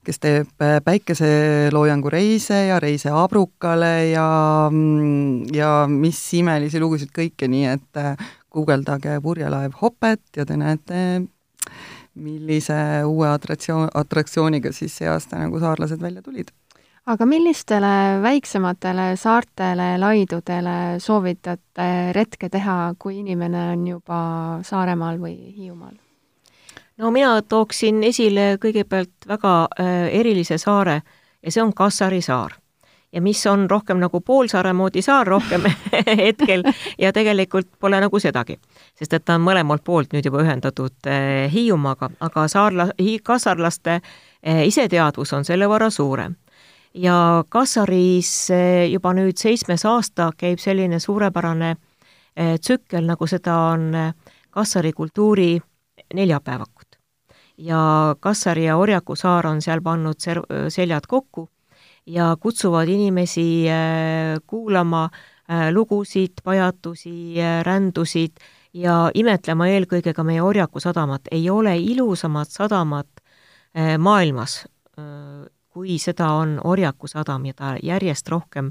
kes 0.04 0.20
teeb 0.22 0.64
äh, 0.64 0.78
päikeseloojangu 0.84 2.10
reise 2.12 2.66
ja 2.68 2.80
reise 2.82 3.12
Abrukale 3.14 4.10
ja, 4.10 4.26
mm, 4.70 5.54
ja 5.54 5.84
mis 5.90 6.20
imelisi 6.38 6.82
lugusid 6.82 7.12
kõike, 7.14 7.48
nii 7.50 7.68
et 7.72 8.00
äh, 8.00 8.14
guugeldage 8.54 9.18
purjelaev 9.22 9.78
Hopet 9.80 10.22
ja 10.36 10.46
te 10.46 10.58
näete, 10.60 10.98
millise 12.14 12.76
uue 13.08 13.28
atraktsioon, 13.28 13.88
atraktsiooniga 13.94 14.72
siis 14.72 15.00
see 15.00 15.08
aasta 15.10 15.40
nagu 15.40 15.58
saarlased 15.62 16.02
välja 16.02 16.22
tulid 16.22 16.52
aga 17.04 17.26
millistele 17.28 18.20
väiksematele 18.24 19.10
saartele, 19.20 19.90
laidudele 20.00 21.00
soovitate 21.04 21.88
retke 22.16 22.48
teha, 22.48 22.94
kui 22.98 23.18
inimene 23.20 23.66
on 23.74 23.84
juba 23.88 24.22
Saaremaal 24.64 25.20
või 25.20 25.36
Hiiumaal? 25.52 26.03
No 26.98 27.10
mina 27.10 27.42
tooksin 27.42 28.02
esile 28.04 28.56
kõigepealt 28.62 29.28
väga 29.28 29.54
äh, 29.80 29.94
erilise 30.20 30.58
saare 30.58 31.00
ja 31.42 31.50
see 31.50 31.62
on 31.62 31.74
Kassari 31.74 32.22
saar. 32.22 32.54
ja 33.12 33.22
mis 33.22 33.46
on 33.46 33.70
rohkem 33.70 33.98
nagu 34.02 34.20
poolsaare 34.20 34.72
moodi 34.72 35.02
saar 35.02 35.26
rohkem 35.26 35.62
hetkel 36.24 36.62
ja 36.98 37.12
tegelikult 37.12 37.68
pole 37.80 38.00
nagu 38.00 38.18
sedagi, 38.18 38.58
sest 38.98 39.12
et 39.12 39.24
ta 39.24 39.34
on 39.34 39.44
mõlemalt 39.46 39.84
poolt 39.84 40.12
nüüd 40.12 40.24
juba 40.24 40.42
ühendatud 40.42 41.06
äh, 41.06 41.50
Hiiumaaga, 41.52 42.10
aga 42.20 42.48
saarla-, 42.48 42.92
kassarlaste 43.22 44.00
äh, 44.00 44.66
iseteadvus 44.66 45.32
on 45.32 45.44
selle 45.44 45.68
võrra 45.70 45.90
suurem 45.90 46.34
ja 46.94 47.44
Kassaris 47.48 48.50
eh, 48.50 48.86
juba 48.92 49.14
nüüd 49.14 49.38
seitsmes 49.40 49.84
aasta 49.88 50.30
käib 50.38 50.62
selline 50.62 51.00
suurepärane 51.02 51.74
eh, 52.36 52.54
tsükkel, 52.60 53.06
nagu 53.06 53.26
seda 53.26 53.56
on 53.74 53.88
eh, 53.94 54.14
Kassari 54.54 54.92
kultuuri 54.92 55.58
neljapäevakut. 56.14 56.73
Ja 57.58 58.14
Kassari 58.20 58.64
ja 58.64 58.76
Orjaku 58.76 59.16
saar 59.16 59.46
on 59.46 59.62
seal 59.62 59.82
pannud 59.82 60.18
ser-, 60.18 60.42
seljad 60.68 61.06
kokku 61.06 61.48
ja 62.06 62.36
kutsuvad 62.40 62.88
inimesi 62.88 63.64
kuulama 64.46 65.08
lugusid, 65.72 66.40
pajatusi, 66.44 67.34
rändusid 67.62 68.40
ja 68.72 69.10
imetlema 69.14 69.68
eelkõige 69.68 70.12
ka 70.12 70.24
meie 70.24 70.42
Orjaku 70.42 70.80
sadamat. 70.80 71.28
ei 71.30 71.50
ole 71.50 71.76
ilusamat 71.78 72.48
sadamat 72.48 73.08
maailmas 73.98 74.64
kui 75.74 75.98
seda 75.98 76.30
on 76.38 76.58
Orjaku 76.64 77.10
sadam 77.10 77.46
ja 77.48 77.56
ta 77.58 77.74
järjest 77.82 78.28
rohkem 78.30 78.70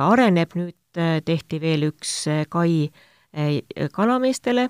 areneb, 0.00 0.56
nüüd 0.56 1.00
eh, 1.00 1.18
tehti 1.24 1.60
veel 1.60 1.90
üks 1.90 2.14
kai 2.48 2.88
kalameestele 3.92 4.68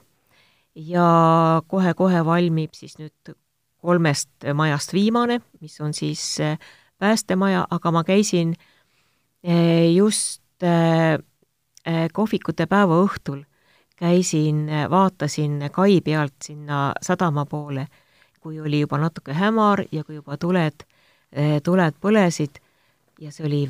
ja 0.74 1.62
kohe-kohe 1.68 2.24
valmib 2.26 2.74
siis 2.74 2.98
nüüd 2.98 3.34
kolmest 3.84 4.46
majast 4.54 4.92
viimane, 4.92 5.40
mis 5.60 5.80
on 5.80 5.94
siis 5.94 6.38
päästemaja, 6.98 7.66
aga 7.70 7.90
ma 7.92 8.04
käisin 8.04 8.54
just 9.94 10.42
kohvikute 12.12 12.66
päeva 12.66 12.96
õhtul, 13.04 13.42
käisin, 14.00 14.64
vaatasin 14.90 15.68
kai 15.72 16.00
pealt 16.00 16.34
sinna 16.42 16.94
sadama 17.04 17.44
poole, 17.46 17.86
kui 18.40 18.60
oli 18.60 18.80
juba 18.80 18.98
natuke 18.98 19.36
hämar 19.36 19.84
ja 19.92 20.04
kui 20.04 20.16
juba 20.16 20.38
tuled 20.40 20.86
Eh, 21.34 21.58
tuled 21.66 21.96
põlesid. 21.98 22.60
Ja 23.18 23.32
see 23.34 23.46
oli 23.46 23.64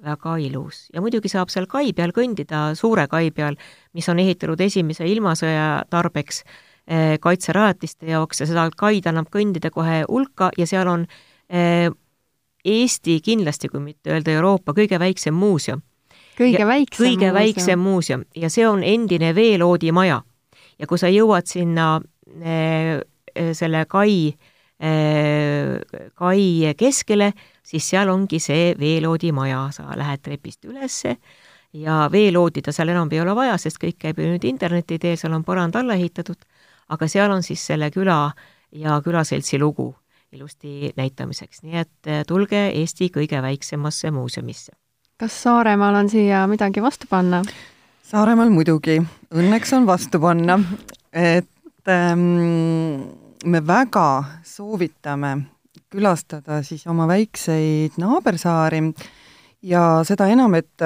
väga-väga 0.00 0.36
ilus. 0.38 0.90
ja 0.92 1.00
muidugi 1.00 1.28
saab 1.28 1.50
seal 1.50 1.66
kai 1.66 1.92
peal 1.92 2.12
kõndida, 2.12 2.74
suure 2.74 3.06
kai 3.08 3.30
peal, 3.30 3.56
mis 3.92 4.08
on 4.08 4.18
ehitatud 4.18 4.60
esimese 4.60 5.04
ilmasõja 5.06 5.84
tarbeks 5.90 6.44
eh, 6.86 7.18
kaitserajatiste 7.20 8.06
jaoks 8.06 8.40
ja 8.40 8.46
seda 8.46 8.70
kaid 8.76 9.06
annab 9.06 9.30
kõndida 9.30 9.70
kohe 9.70 10.04
hulka 10.08 10.50
ja 10.58 10.66
seal 10.66 10.88
on 10.88 11.06
eh, 11.48 11.90
Eesti 12.60 13.22
kindlasti, 13.24 13.70
kui 13.72 13.80
mitte 13.80 14.10
öelda 14.12 14.34
Euroopa, 14.36 14.74
kõige 14.76 14.98
väiksem 15.00 15.34
muuseum. 15.34 15.80
kõige 16.36 16.66
väiksem 16.66 17.06
kõige 17.06 17.30
muuseum. 17.30 17.34
väiksem 17.34 17.78
muuseum 17.78 18.24
ja 18.36 18.50
see 18.50 18.68
on 18.68 18.82
endine 18.84 19.34
veeloodimaja. 19.34 20.22
ja 20.78 20.86
kui 20.86 20.98
sa 20.98 21.08
jõuad 21.08 21.46
sinna 21.46 22.00
selle 23.52 23.84
kai 23.88 24.34
Äh, 24.34 24.59
kai 24.80 26.74
keskele, 26.78 27.32
siis 27.62 27.84
seal 27.92 28.08
ongi 28.08 28.38
see 28.40 28.70
veeloodimaja, 28.80 29.66
sa 29.76 29.92
lähed 29.96 30.22
trepist 30.24 30.64
ülesse 30.64 31.18
ja 31.72 32.08
veeloodi 32.12 32.62
ta 32.62 32.72
seal 32.72 32.88
enam 32.88 33.10
ei 33.12 33.20
ole 33.20 33.34
vaja, 33.36 33.58
sest 33.60 33.78
kõik 33.82 33.98
käib 34.00 34.18
ju 34.18 34.30
nüüd 34.30 34.46
interneti 34.48 34.98
teel, 34.98 35.18
seal 35.20 35.34
on 35.36 35.44
põrand 35.46 35.76
alla 35.78 35.98
ehitatud, 35.98 36.38
aga 36.90 37.08
seal 37.08 37.30
on 37.30 37.44
siis 37.46 37.62
selle 37.66 37.90
küla 37.94 38.30
ja 38.72 39.00
külaseltsi 39.04 39.60
lugu 39.60 39.92
ilusti 40.32 40.92
näitamiseks, 40.96 41.64
nii 41.66 41.80
et 41.80 42.08
äh, 42.08 42.22
tulge 42.26 42.68
Eesti 42.70 43.10
kõige 43.10 43.40
väiksemasse 43.42 44.10
muuseumisse. 44.14 44.72
kas 45.18 45.42
Saaremaal 45.42 45.94
on 45.94 46.10
siia 46.10 46.46
midagi 46.46 46.82
vastu 46.82 47.06
panna? 47.10 47.42
Saaremaal 48.06 48.50
muidugi, 48.50 49.00
õnneks 49.34 49.74
on 49.76 49.86
vastu 49.86 50.20
panna, 50.22 50.58
et 51.12 51.90
ähm, 51.90 53.10
me 53.44 53.60
väga 53.66 54.24
soovitame 54.44 55.36
külastada 55.90 56.60
siis 56.62 56.86
oma 56.86 57.06
väikseid 57.08 57.96
naabersaari 57.98 58.82
ja 59.62 59.82
seda 60.06 60.26
enam, 60.32 60.54
et 60.54 60.84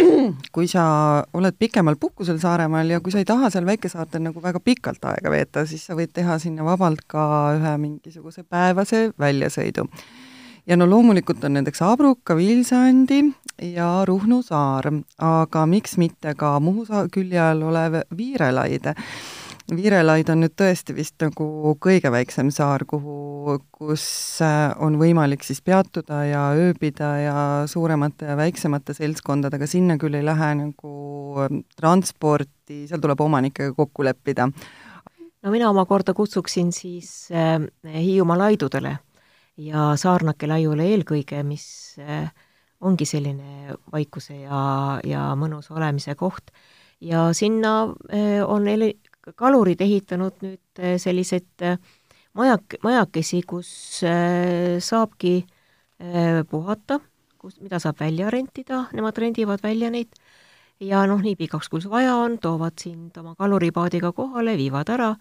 kui 0.54 0.68
sa 0.70 0.84
oled 1.34 1.56
pikemal 1.58 1.96
puhkusel 2.00 2.38
Saaremaal 2.40 2.90
ja 2.90 3.00
kui 3.04 3.12
sa 3.12 3.20
ei 3.20 3.28
taha 3.28 3.50
seal 3.52 3.66
väikesaartel 3.68 4.22
nagu 4.24 4.42
väga 4.42 4.60
pikalt 4.64 5.04
aega 5.10 5.32
veeta, 5.32 5.66
siis 5.68 5.84
sa 5.86 5.96
võid 5.98 6.14
teha 6.14 6.38
sinna 6.42 6.64
vabalt 6.66 7.04
ka 7.08 7.24
ühe 7.58 7.74
mingisuguse 7.80 8.44
päevase 8.44 9.10
väljasõidu. 9.20 9.88
ja 10.66 10.76
no 10.76 10.86
loomulikult 10.88 11.44
on 11.44 11.58
nendeks 11.58 11.82
Abruka, 11.82 12.36
Vilsandi 12.36 13.22
ja 13.62 14.04
Ruhnu 14.04 14.42
saar, 14.42 14.90
aga 15.18 15.66
miks 15.66 15.98
mitte 15.98 16.34
ka 16.34 16.58
Muhu 16.60 16.86
külje 17.12 17.40
all 17.40 17.62
olev 17.62 18.02
Viirelaide 18.16 18.94
Virelaid 19.72 20.28
on 20.28 20.42
nüüd 20.44 20.52
tõesti 20.60 20.92
vist 20.92 21.16
nagu 21.24 21.72
kõige 21.80 22.10
väiksem 22.12 22.50
saar, 22.52 22.82
kuhu, 22.84 23.54
kus 23.72 24.04
äh, 24.44 24.74
on 24.84 24.98
võimalik 25.00 25.46
siis 25.46 25.62
peatuda 25.64 26.18
ja 26.28 26.42
ööbida 26.52 27.08
ja 27.22 27.36
suuremate 27.70 28.28
ja 28.28 28.36
väiksemate 28.36 28.92
seltskondadega, 28.92 29.64
sinna 29.70 29.96
küll 30.00 30.18
ei 30.18 30.26
lähe 30.26 30.50
nagu 30.58 30.92
ähm, 31.46 31.62
transporti, 31.80 32.82
seal 32.90 33.00
tuleb 33.00 33.24
omanikega 33.24 33.72
kokku 33.78 34.04
leppida. 34.04 34.50
no 35.42 35.54
mina 35.54 35.72
omakorda 35.72 36.12
kutsuksin 36.12 36.72
siis 36.72 37.30
äh, 37.32 37.56
Hiiumaa 37.88 38.38
laidudele 38.44 38.98
ja 39.56 39.94
Saarnake 39.96 40.50
laiule 40.50 40.90
eelkõige, 40.92 41.40
mis 41.42 41.96
äh, 42.04 42.28
ongi 42.84 43.08
selline 43.08 43.80
vaikuse 43.92 44.42
ja, 44.44 45.00
ja 45.08 45.30
mõnusa 45.40 45.72
olemise 45.72 46.14
koht 46.20 46.52
ja 47.00 47.32
sinna 47.32 47.94
äh, 48.12 48.44
on 48.46 48.68
kalurid 49.32 49.80
ehitanud 49.80 50.42
nüüd 50.44 50.80
äh, 50.80 50.96
selliseid 51.00 51.64
äh, 51.64 51.78
majak-, 52.36 52.78
majakesi, 52.84 53.42
kus 53.48 54.02
äh, 54.06 54.80
saabki 54.82 55.44
puhata, 56.50 56.98
kus, 57.38 57.54
mida 57.62 57.78
saab 57.80 58.00
välja 58.02 58.26
rentida, 58.34 58.82
nemad 58.92 59.16
rendivad 59.22 59.62
välja 59.62 59.88
neid, 59.94 60.10
ja 60.82 61.04
noh, 61.08 61.22
nii 61.22 61.36
pikaks, 61.38 61.70
kui 61.72 61.80
vaja 61.88 62.16
on, 62.18 62.34
toovad 62.42 62.76
sind 62.82 63.14
oma 63.22 63.32
kaluripaadiga 63.38 64.10
kohale, 64.12 64.56
viivad 64.58 64.90
ära. 64.92 65.12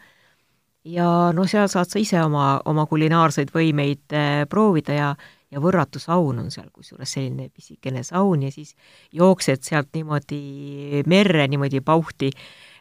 Ja 0.83 1.29
noh, 1.31 1.47
seal 1.47 1.69
saad 1.71 1.93
sa 1.93 2.01
ise 2.01 2.19
oma, 2.25 2.57
oma 2.67 2.87
kulinaarseid 2.89 3.53
võimeid 3.53 4.17
proovida 4.51 4.97
ja 4.97 5.13
ja 5.53 5.61
võrratu 5.61 6.01
saun 6.01 6.41
on 6.41 6.51
seal, 6.53 6.69
kusjuures 6.73 7.15
selline 7.15 7.49
pisikene 7.53 8.03
saun 8.05 8.47
ja 8.47 8.51
siis 8.53 8.73
jooksed 9.13 9.63
sealt 9.65 9.91
niimoodi 9.93 11.03
merre 11.09 11.47
niimoodi 11.51 11.83
pauhti, 11.85 12.31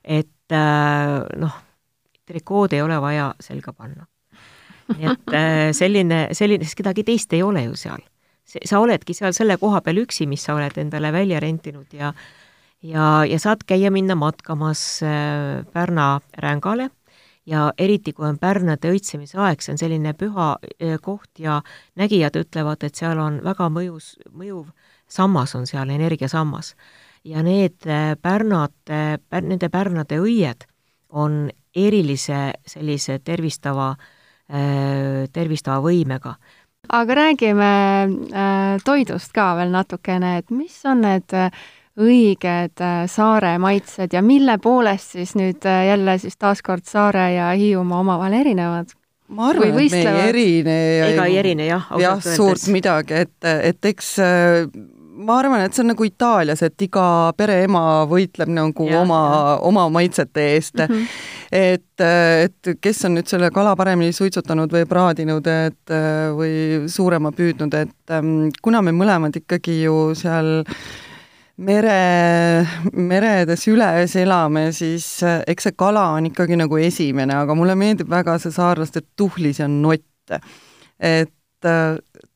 et 0.03 0.31
noh, 1.43 1.59
trikood 2.29 2.73
ei 2.73 2.83
ole 2.83 3.01
vaja 3.01 3.33
selga 3.41 3.73
panna. 3.73 4.07
nii 4.93 5.09
et 5.09 5.35
äh, 5.37 5.69
selline, 5.77 6.27
selline, 6.37 6.67
sest 6.67 6.81
kedagi 6.81 7.05
teist 7.07 7.33
ei 7.33 7.43
ole 7.43 7.65
ju 7.69 7.77
seal. 7.79 8.03
sa 8.45 8.81
oledki 8.83 9.15
seal 9.15 9.33
selle 9.33 9.57
koha 9.57 9.81
peal 9.81 10.03
üksi, 10.03 10.27
mis 10.29 10.43
sa 10.45 10.57
oled 10.59 10.77
endale 10.79 11.13
välja 11.13 11.41
rentinud 11.41 11.93
ja 11.93 12.13
ja, 12.83 13.25
ja 13.25 13.39
saad 13.39 13.63
käia 13.67 13.91
minna 13.91 14.15
matkamas 14.19 15.03
äh, 15.07 15.65
Pärna 15.73 16.21
rängale 16.39 16.91
ja 17.47 17.73
eriti, 17.79 18.13
kui 18.13 18.27
on 18.29 18.39
pärnade 18.39 18.91
õitsemise 18.93 19.39
aeg, 19.39 19.63
see 19.63 19.75
on 19.75 19.79
selline 19.81 20.13
püha 20.15 20.57
koht 21.03 21.41
ja 21.43 21.61
nägijad 21.99 22.37
ütlevad, 22.39 22.85
et 22.87 22.99
seal 22.99 23.19
on 23.19 23.41
väga 23.43 23.67
mõjus, 23.71 24.15
mõjuv 24.31 24.69
sammas 25.11 25.55
on 25.59 25.67
seal, 25.67 25.91
energiasammas 25.91 26.75
ja 27.25 27.43
need 27.43 27.87
äh, 27.87 28.15
pärnad, 28.23 28.75
äh, 28.91 29.43
nende 29.43 29.69
pärnade 29.69 30.19
õied 30.23 30.67
on 31.13 31.51
erilise 31.77 32.53
sellise 32.67 33.19
tervistava, 33.25 33.93
äh, 34.51 35.29
tervistava 35.33 35.81
võimega. 35.85 36.35
aga 36.89 37.15
räägime 37.15 37.69
toidust 38.85 39.31
ka 39.33 39.55
veel 39.57 39.71
natukene, 39.71 40.39
et 40.39 40.51
mis 40.51 40.81
on 40.85 41.05
need 41.05 41.31
õiged 41.97 42.83
saare 43.07 43.53
maitsed 43.63 44.13
ja 44.13 44.23
mille 44.23 44.57
poolest 44.59 45.15
siis 45.15 45.37
nüüd 45.39 45.63
jälle 45.63 46.19
siis 46.19 46.37
taaskord 46.37 46.85
Saare 46.85 47.35
ja 47.35 47.53
Hiiumaa 47.53 48.01
omavahel 48.01 48.35
erinevad? 48.41 48.91
ma 49.29 49.49
arvan, 49.49 49.69
et 49.69 49.93
me 49.93 50.01
ei 50.01 50.29
erine. 50.29 50.77
ega 51.13 51.25
ei 51.25 51.39
erine 51.39 51.67
jah. 51.67 51.87
jah, 52.01 52.19
suurt 52.21 52.67
midagi, 52.67 53.15
et, 53.15 53.45
et 53.45 53.85
eks 53.93 54.17
ma 55.13 55.39
arvan, 55.39 55.61
et 55.65 55.75
see 55.77 55.85
on 55.85 55.93
nagu 55.93 56.07
Itaalias, 56.07 56.63
et 56.65 56.87
iga 56.87 57.05
pereema 57.37 57.83
võitleb 58.11 58.51
nagu 58.53 58.89
ja, 58.89 59.03
oma, 59.03 59.21
oma 59.61 59.87
maitsete 59.93 60.47
eest 60.55 60.81
mm. 60.81 60.95
-hmm. 60.95 61.21
et, 61.53 62.05
et 62.47 62.73
kes 62.81 63.05
on 63.05 63.19
nüüd 63.19 63.29
selle 63.29 63.51
kala 63.51 63.77
paremini 63.77 64.13
suitsutanud 64.13 64.73
või 64.73 64.89
praadinud, 64.89 65.47
et 65.47 65.97
või 66.37 66.89
suurema 66.89 67.33
püüdnud, 67.33 67.75
et 67.75 68.11
ähm, 68.17 68.49
kuna 68.63 68.83
me 68.83 68.93
mõlemad 68.97 69.37
ikkagi 69.43 69.83
ju 69.83 70.15
seal 70.19 70.63
mere, 71.57 72.67
meredes 72.93 73.67
üles 73.71 74.17
elame, 74.17 74.71
siis 74.77 75.07
äh, 75.27 75.43
eks 75.47 75.69
see 75.69 75.77
kala 75.79 76.09
on 76.17 76.31
ikkagi 76.31 76.57
nagu 76.59 76.81
esimene, 76.81 77.37
aga 77.45 77.57
mulle 77.59 77.77
meeldib 77.79 78.11
väga 78.11 78.39
see 78.43 78.55
saarlaste 78.55 79.05
tuhlis 79.17 79.61
ja 79.63 79.69
nott. 79.69 80.05
et 80.33 81.29
äh, 81.29 81.42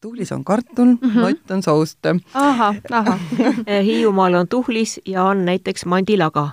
tuhlis 0.01 0.33
on 0.33 0.45
kartul 0.45 0.87
mm, 0.87 0.99
-hmm. 1.03 1.21
nott 1.21 1.51
on 1.51 1.63
soust. 1.63 1.99
ahah, 2.35 2.77
ahah 2.91 3.21
Hiiumaal 3.87 4.35
on 4.35 4.49
tuhlis 4.49 5.01
ja 5.07 5.25
on 5.25 5.45
näiteks 5.45 5.87
mandilaga. 5.87 6.49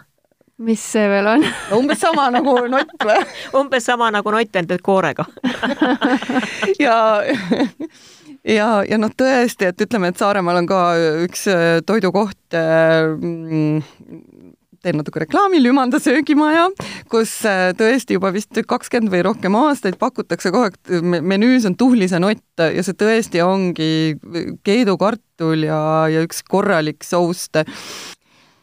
mis 0.57 0.91
see 0.91 1.09
veel 1.09 1.27
on 1.27 1.41
no 1.41 1.77
umbes 1.77 1.99
sama 1.99 2.29
nagu 2.31 2.67
nott 2.67 3.03
või 3.03 3.25
umbes 3.59 3.86
sama 3.86 4.12
nagu 4.12 4.31
nott, 4.31 4.55
ainult 4.55 4.81
koorega 4.81 5.25
ja 6.86 6.97
ja, 8.47 8.67
ja 8.89 8.97
noh, 8.97 9.12
tõesti, 9.17 9.65
et 9.71 9.81
ütleme, 9.81 10.12
et 10.12 10.17
Saaremaal 10.19 10.62
on 10.62 10.67
ka 10.67 10.79
üks 11.23 11.47
äh, 11.51 11.81
toidukoht 11.86 12.57
äh, 12.57 13.07
teen 14.84 15.00
natuke 15.00 15.24
reklaami, 15.24 15.62
Lümanda 15.63 16.00
söögimaja, 16.04 16.67
kus 17.12 17.32
äh, 17.48 17.72
tõesti 17.80 18.17
juba 18.17 18.34
vist 18.36 18.58
kakskümmend 18.67 19.13
või 19.13 19.24
rohkem 19.30 19.56
aastaid 19.58 19.98
pakutakse 20.02 20.52
kogu 20.52 20.67
aeg, 20.67 21.22
menüüs 21.24 21.67
on 21.69 21.78
tuhlisenott 21.80 22.63
ja 22.63 22.84
see 22.84 22.98
tõesti 23.00 23.43
ongi 23.46 24.17
keedukartul 24.67 25.63
ja, 25.67 25.80
ja 26.12 26.24
üks 26.26 26.43
korralik 26.48 27.08
soust. 27.08 27.62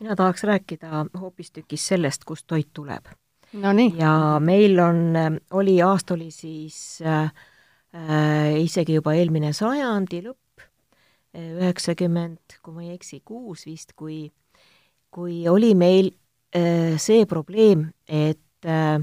mina 0.00 0.16
tahaks 0.16 0.44
rääkida 0.48 1.06
hoopistükkis 1.20 1.86
sellest, 1.92 2.24
kust 2.28 2.46
toit 2.46 2.68
tuleb. 2.74 3.08
Nonii. 3.52 3.94
ja 3.98 4.38
meil 4.44 4.78
on, 4.78 5.16
oli, 5.58 5.80
aasta 5.82 6.14
oli 6.14 6.30
siis 6.30 7.00
äh, 7.02 7.32
äh, 7.96 8.60
isegi 8.60 9.00
juba 9.00 9.16
eelmine 9.16 9.54
sajandi 9.56 10.20
lõpp, 10.28 10.68
üheksakümmend, 11.30 12.58
kui 12.62 12.74
ma 12.74 12.84
ei 12.84 12.96
eksi, 12.96 13.20
kuus 13.24 13.64
vist, 13.66 13.92
kui 13.96 14.28
kui 15.10 15.48
oli 15.48 15.74
meil 15.74 16.10
äh, 16.56 16.96
see 16.98 17.26
probleem, 17.26 17.90
et 18.08 18.66
äh, 18.66 19.00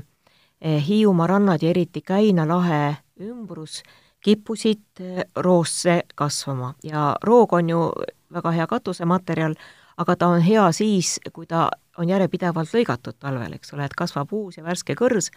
Hiiumaa 0.87 1.27
rannad 1.27 1.61
ja 1.61 1.69
eriti 1.69 2.01
Käina 2.01 2.47
lahe 2.47 2.97
ümbrus 3.21 3.83
kippusid 4.23 5.01
äh, 5.01 5.25
roosse 5.35 6.01
kasvama 6.15 6.73
ja 6.83 7.15
roog 7.23 7.53
on 7.53 7.69
ju 7.69 7.91
väga 8.33 8.51
hea 8.51 8.67
katusematerjal, 8.67 9.55
aga 9.97 10.15
ta 10.15 10.31
on 10.33 10.41
hea 10.41 10.71
siis, 10.71 11.19
kui 11.33 11.45
ta 11.45 11.69
on 11.97 12.09
järjepidevalt 12.09 12.73
lõigatud 12.73 13.19
talvel, 13.19 13.53
eks 13.53 13.73
ole, 13.73 13.85
et 13.85 13.95
kasvab 13.97 14.33
uus 14.33 14.57
ja 14.57 14.63
värske 14.63 14.95
kõrs, 14.97 15.31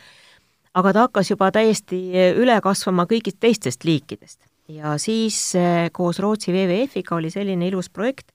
aga 0.74 0.92
ta 0.92 1.06
hakkas 1.06 1.30
juba 1.30 1.50
täiesti 1.54 2.00
üle 2.38 2.56
kasvama 2.62 3.06
kõigist 3.11 3.40
teistest 3.40 3.85
liikidest. 3.85 4.40
ja 4.68 4.98
siis 4.98 5.52
koos 5.92 6.18
Rootsi 6.18 6.52
WWF-iga 6.52 7.16
oli 7.16 7.30
selline 7.30 7.68
ilus 7.68 7.88
projekt, 7.90 8.30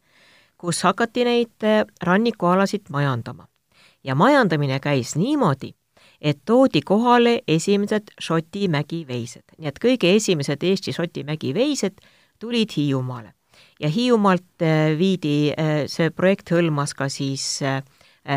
kus 0.57 0.83
hakati 0.83 1.25
neid 1.27 1.63
eh, 1.63 1.83
rannikualasid 2.03 2.89
majandama. 2.89 3.47
ja 4.03 4.15
majandamine 4.15 4.79
käis 4.79 5.15
niimoodi, 5.17 5.71
et 6.21 6.37
toodi 6.45 6.81
kohale 6.85 7.39
esimesed 7.47 8.11
Šoti 8.21 8.67
mägiveised, 8.69 9.55
nii 9.57 9.67
et 9.67 9.79
kõige 9.81 10.11
esimesed 10.15 10.61
Eesti 10.63 10.93
Šoti 10.93 11.23
mägiveised 11.25 11.97
tulid 12.39 12.75
Hiiumaale. 12.77 13.33
ja 13.79 13.89
Hiiumaalt 13.89 14.61
eh, 14.61 14.97
viidi, 14.97 15.53
eh, 15.57 15.85
see 15.87 16.09
projekt 16.09 16.51
hõlmas 16.51 16.93
ka 16.95 17.09
siis 17.09 17.61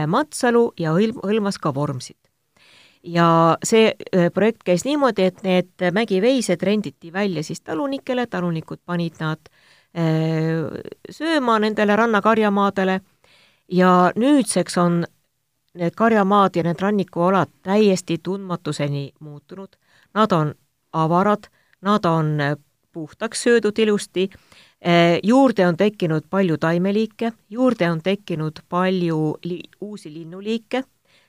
Matsalu 0.07 0.72
ja 0.76 0.90
hõlmas 0.92 1.59
ka 1.59 1.74
Vormsit. 1.74 2.18
ja 3.02 3.57
see 3.64 3.94
projekt 4.35 4.64
käis 4.64 4.85
niimoodi, 4.85 5.22
et 5.22 5.42
need 5.42 5.90
mägiveised 5.92 6.62
renditi 6.62 7.12
välja 7.12 7.42
siis 7.42 7.61
talunikele, 7.61 8.26
talunikud 8.26 8.81
panid 8.85 9.20
nad 9.20 9.38
Äh, 9.48 9.78
sööma 11.11 11.59
nendele 11.59 11.96
rannakarjamaadele. 11.96 13.01
Ja 13.68 14.12
nüüdseks 14.16 14.79
on 14.79 15.03
need 15.74 15.94
karjamaad 15.96 16.57
ja 16.57 16.62
need 16.62 16.81
rannikualad 16.81 17.51
täiesti 17.62 18.18
tundmatuseni 18.22 19.12
muutunud. 19.20 19.77
Nad 20.14 20.33
on 20.33 20.55
avarad, 20.92 21.48
nad 21.81 22.05
on 22.05 22.38
puhtaks 22.92 23.42
söödud 23.42 23.79
ilusti, 23.79 24.29
äh, 24.33 25.18
juurde 25.22 25.66
on 25.66 25.77
tekkinud 25.77 26.22
palju 26.31 26.59
taimeliike, 26.59 27.33
juurde 27.51 27.90
on 27.90 28.03
tekkinud 28.03 28.59
palju 28.68 29.38
li 29.44 29.61
uusi 29.81 30.12
linnuliike, 30.14 30.83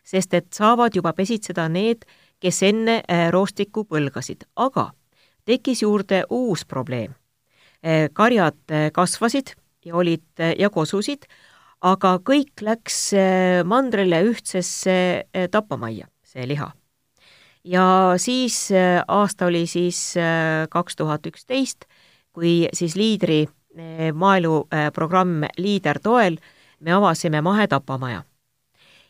sest 0.03 0.33
et 0.33 0.53
saavad 0.53 0.95
juba 0.95 1.13
pesitseda 1.13 1.69
need, 1.69 2.05
kes 2.39 2.63
enne 2.63 3.03
äh, 3.03 3.29
roostikku 3.31 3.83
põlgasid, 3.83 4.47
aga 4.55 4.91
tekkis 5.45 5.81
juurde 5.81 6.23
uus 6.29 6.65
probleem 6.65 7.13
karjad 8.13 8.57
eh, 8.71 8.89
kasvasid 8.91 9.53
ja 9.85 9.95
olid 9.95 10.43
ja 10.59 10.69
kosusid, 10.69 11.23
aga 11.81 12.17
kõik 12.19 12.59
läks 12.61 13.13
mandrile 13.63 14.19
ühtsesse 14.27 14.95
tapamajja, 15.51 16.09
see 16.27 16.43
liha. 16.51 16.67
ja 17.63 17.85
siis 18.19 18.57
aasta 19.07 19.47
oli 19.47 19.63
siis 19.67 20.17
kaks 20.69 20.99
tuhat 20.99 21.25
üksteist, 21.31 21.87
kui 22.35 22.67
siis 22.73 22.97
liidri 22.99 23.45
maaeluprogramm 24.13 25.47
Liider 25.57 26.03
toel 26.03 26.35
me 26.83 26.91
avasime 26.91 27.41
mahetapamaja 27.41 28.25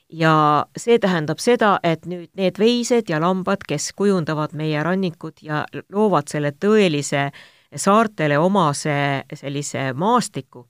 ja 0.09 0.65
see 0.77 0.97
tähendab 0.99 1.41
seda, 1.41 1.77
et 1.83 2.05
nüüd 2.09 2.29
need 2.37 2.59
veised 2.59 3.09
ja 3.09 3.19
lambad, 3.21 3.63
kes 3.67 3.91
kujundavad 3.97 4.55
meie 4.57 4.81
rannikud 4.83 5.41
ja 5.45 5.63
loovad 5.93 6.29
selle 6.31 6.51
tõelise 6.51 7.29
saartele 7.75 8.37
omase 8.39 9.23
sellise 9.33 9.91
maastiku, 9.93 10.65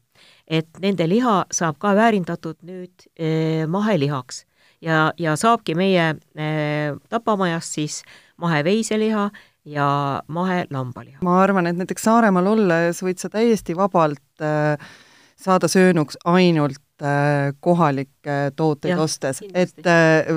et 0.48 0.68
nende 0.82 1.08
liha 1.08 1.44
saab 1.54 1.80
ka 1.80 1.94
väärindatud 1.96 2.60
nüüd 2.68 3.08
eh, 3.16 3.66
mahelihaks. 3.68 4.46
Ja, 4.82 5.10
ja 5.20 5.36
saabki 5.36 5.76
meie 5.76 6.14
eh, 6.40 6.96
tapamajast 7.12 7.76
siis 7.76 8.02
maheveiseliha 8.40 9.30
ja 9.66 9.88
mahelambaliha. 10.28 11.20
ma 11.22 11.42
arvan, 11.44 11.68
et 11.68 11.76
näiteks 11.76 12.08
Saaremaal 12.08 12.48
olles 12.48 13.04
võid 13.04 13.20
sa 13.20 13.30
täiesti 13.30 13.76
vabalt 13.76 14.44
äh, 14.44 14.80
saada 15.40 15.68
söönuks 15.68 16.16
ainult 16.26 16.80
Äh, 17.00 17.54
kohalikke 17.64 18.52
tooteid 18.60 19.00
ostes, 19.00 19.38
et 19.54 19.88
äh, 19.88 20.28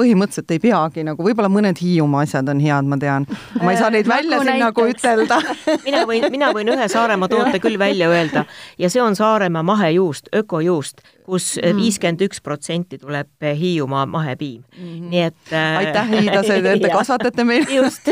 põhimõtteliselt 0.00 0.54
ei 0.54 0.60
peagi 0.62 1.04
nagu, 1.06 1.24
võib-olla 1.24 1.50
mõned 1.52 1.80
Hiiumaa 1.80 2.24
asjad 2.24 2.48
on 2.52 2.60
head, 2.62 2.88
ma 2.88 2.98
tean. 3.00 3.26
ma 3.60 3.74
ei 3.74 3.78
saa 3.80 3.92
neid 3.92 4.08
välja 4.08 4.38
nagu 4.38 4.46
siin 4.48 4.62
nagu 4.64 4.86
ütelda 4.94 5.40
mina 5.86 6.02
võin, 6.08 6.26
mina 6.32 6.50
võin 6.56 6.72
ühe 6.72 6.88
Saaremaa 6.90 7.30
toote 7.30 7.60
küll 7.62 7.78
välja 7.80 8.10
öelda 8.12 8.44
ja 8.80 8.90
see 8.92 9.02
on 9.04 9.18
Saaremaa 9.18 9.62
mahejuust, 9.66 10.30
ökojuust, 10.36 11.04
kus 11.26 11.52
mm. 11.60 11.82
viiskümmend 11.82 12.24
üks 12.26 12.42
protsenti 12.44 12.98
tuleb 13.00 13.48
Hiiumaa 13.60 14.06
mahepiim 14.10 14.62
mm. 14.62 14.86
-hmm. 14.86 15.10
nii 15.12 15.24
et 15.28 15.52
äh, 15.52 15.76
aitäh, 15.82 16.10
hiidlased, 16.14 16.70
et 16.72 16.82
te 16.86 16.94
kasvatate 16.98 17.44
meil 17.44 17.68
just 17.74 18.08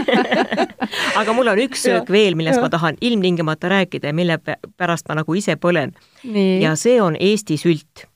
aga 1.21 1.33
mul 1.33 1.55
on 1.55 1.65
üks 1.65 1.87
söök 1.89 2.13
veel, 2.13 2.37
millest 2.39 2.61
ma 2.61 2.71
tahan 2.73 3.01
ilmtingimata 3.01 3.73
rääkida 3.73 4.13
ja 4.13 4.15
mille 4.15 4.39
pärast 4.77 5.09
ma 5.09 5.21
nagu 5.23 5.35
ise 5.35 5.57
põlen. 5.57 5.97
ja 6.61 6.77
see 6.77 7.01
on 7.03 7.17
Eesti 7.19 7.57
sült 7.57 8.09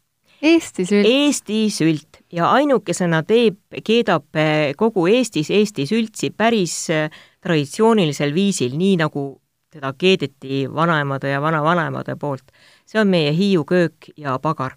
Eesti 0.42 0.84
sült. 0.84 1.06
Eesti 1.06 1.70
sült 1.70 2.11
ja 2.32 2.50
ainukesena 2.56 3.22
teeb, 3.28 3.58
keedab 3.84 4.36
eh, 4.36 4.72
kogu 4.78 5.06
Eestis 5.10 5.50
Eesti 5.50 5.86
sültsi 5.88 6.32
päris 6.36 6.76
eh, 6.90 7.10
traditsioonilisel 7.42 8.34
viisil, 8.34 8.76
nii 8.78 8.96
nagu 9.02 9.26
teda 9.72 9.92
keedeti 9.96 10.66
vanaemade 10.68 11.30
ja 11.32 11.40
vanavanaemade 11.42 12.16
poolt. 12.20 12.52
see 12.86 13.00
on 13.00 13.08
meie 13.08 13.32
Hiiu 13.32 13.64
köök 13.64 14.12
ja 14.16 14.38
pagar. 14.38 14.72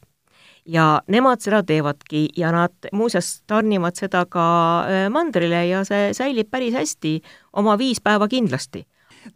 ja 0.66 1.02
nemad 1.08 1.42
seda 1.42 1.64
teevadki 1.64 2.30
ja 2.38 2.52
nad 2.52 2.90
muuseas 2.92 3.44
tarnivad 3.48 3.96
seda 3.96 4.26
ka 4.26 4.46
eh, 4.90 5.10
mandrile 5.10 5.68
ja 5.68 5.84
see 5.84 6.14
säilib 6.14 6.50
päris 6.52 6.74
hästi, 6.74 7.22
oma 7.54 7.78
viis 7.78 8.02
päeva 8.02 8.28
kindlasti 8.28 8.86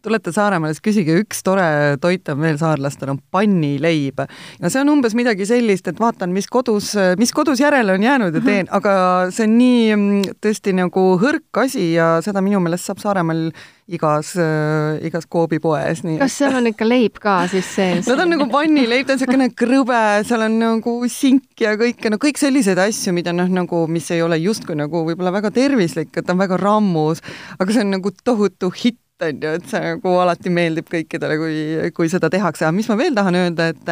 tulete 0.02 0.32
Saaremaale, 0.34 0.76
siis 0.76 0.84
küsige, 0.84 1.16
üks 1.22 1.42
tore 1.46 1.96
toit 2.02 2.28
on 2.32 2.40
veel 2.42 2.58
saarlastel, 2.60 3.14
on 3.14 3.20
pannileib. 3.32 4.22
ja 4.60 4.70
see 4.70 4.82
on 4.82 4.94
umbes 4.96 5.16
midagi 5.18 5.46
sellist, 5.48 5.88
et 5.90 6.00
vaatan, 6.00 6.32
mis 6.34 6.48
kodus, 6.50 6.92
mis 7.20 7.34
kodus 7.36 7.62
järele 7.62 7.96
on 7.96 8.06
jäänud 8.06 8.38
ja 8.38 8.44
teen, 8.44 8.70
aga 8.70 8.94
see 9.34 9.48
on 9.48 9.58
nii 9.58 9.82
mm, 9.96 10.38
tõesti 10.44 10.76
nagu 10.76 11.06
hõrk 11.20 11.64
asi 11.64 11.92
ja 11.94 12.16
seda 12.24 12.42
minu 12.44 12.62
meelest 12.62 12.90
saab 12.90 13.02
Saaremaal 13.02 13.48
igas 13.90 14.34
äh,, 14.38 15.00
igas 15.06 15.26
koobipoes. 15.26 16.04
kas 16.20 16.38
seal 16.38 16.54
on 16.54 16.70
ikka 16.70 16.86
leib 16.86 17.18
ka 17.22 17.42
siis 17.50 17.66
sees? 17.74 18.06
no 18.08 18.16
ta 18.16 18.24
on 18.26 18.34
nagu 18.36 18.46
pannileib, 18.52 19.08
ta 19.08 19.16
on 19.16 19.20
niisugune 19.20 19.50
krõbe, 19.58 20.00
seal 20.28 20.46
on 20.46 20.58
nagu 20.62 20.96
sink 21.10 21.64
ja 21.64 21.74
kõike, 21.80 22.12
no 22.12 22.20
kõik 22.22 22.40
selliseid 22.40 22.78
asju, 22.86 23.14
mida 23.16 23.34
noh, 23.36 23.50
nagu, 23.50 23.84
mis 23.90 24.10
ei 24.14 24.22
ole 24.22 24.38
justkui 24.40 24.78
nagu 24.78 25.04
võib-olla 25.08 25.34
väga 25.34 25.52
tervislik, 25.54 26.12
et 26.14 26.26
ta 26.26 26.36
on 26.36 26.42
väga 26.44 26.60
rammus, 26.60 27.24
aga 27.58 27.74
see 27.74 27.86
on 27.86 27.96
nagu 27.98 28.14
tohutu 28.24 28.70
hitt 28.78 29.00
on 29.26 29.42
ju, 29.42 29.54
et 29.58 29.66
see 29.70 29.80
nagu 29.84 30.14
alati 30.22 30.52
meeldib 30.54 30.88
kõikidele, 30.90 31.38
kui, 31.40 31.56
kui 31.96 32.10
seda 32.12 32.30
tehakse, 32.32 32.66
aga 32.66 32.74
mis 32.76 32.88
ma 32.90 32.98
veel 33.00 33.16
tahan 33.16 33.38
öelda, 33.40 33.70
et 33.74 33.90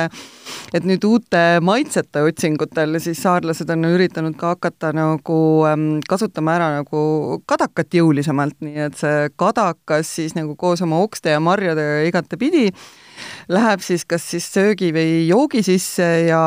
et 0.76 0.84
nüüd 0.88 1.04
uute 1.08 1.42
maitsete 1.64 2.22
otsingutel 2.26 2.98
siis 3.02 3.20
saarlased 3.24 3.68
on 3.72 3.88
üritanud 3.88 4.36
ka 4.38 4.54
hakata 4.54 4.92
nagu 4.96 5.38
ähm, 5.68 5.98
kasutama 6.08 6.56
ära 6.58 6.70
nagu 6.78 7.02
kadakat 7.48 7.98
jõulisemalt, 8.00 8.58
nii 8.64 8.88
et 8.88 8.98
see 9.00 9.28
kadakas 9.40 10.10
siis 10.20 10.36
nagu 10.36 10.56
koos 10.60 10.82
oma 10.84 11.00
okste 11.04 11.32
ja 11.36 11.42
marjadega 11.44 12.02
igatepidi 12.08 12.68
läheb 13.52 13.82
siis 13.84 14.04
kas 14.08 14.26
siis 14.30 14.48
söögi 14.52 14.90
või 14.94 15.26
joogi 15.28 15.62
sisse 15.66 16.06
ja, 16.28 16.42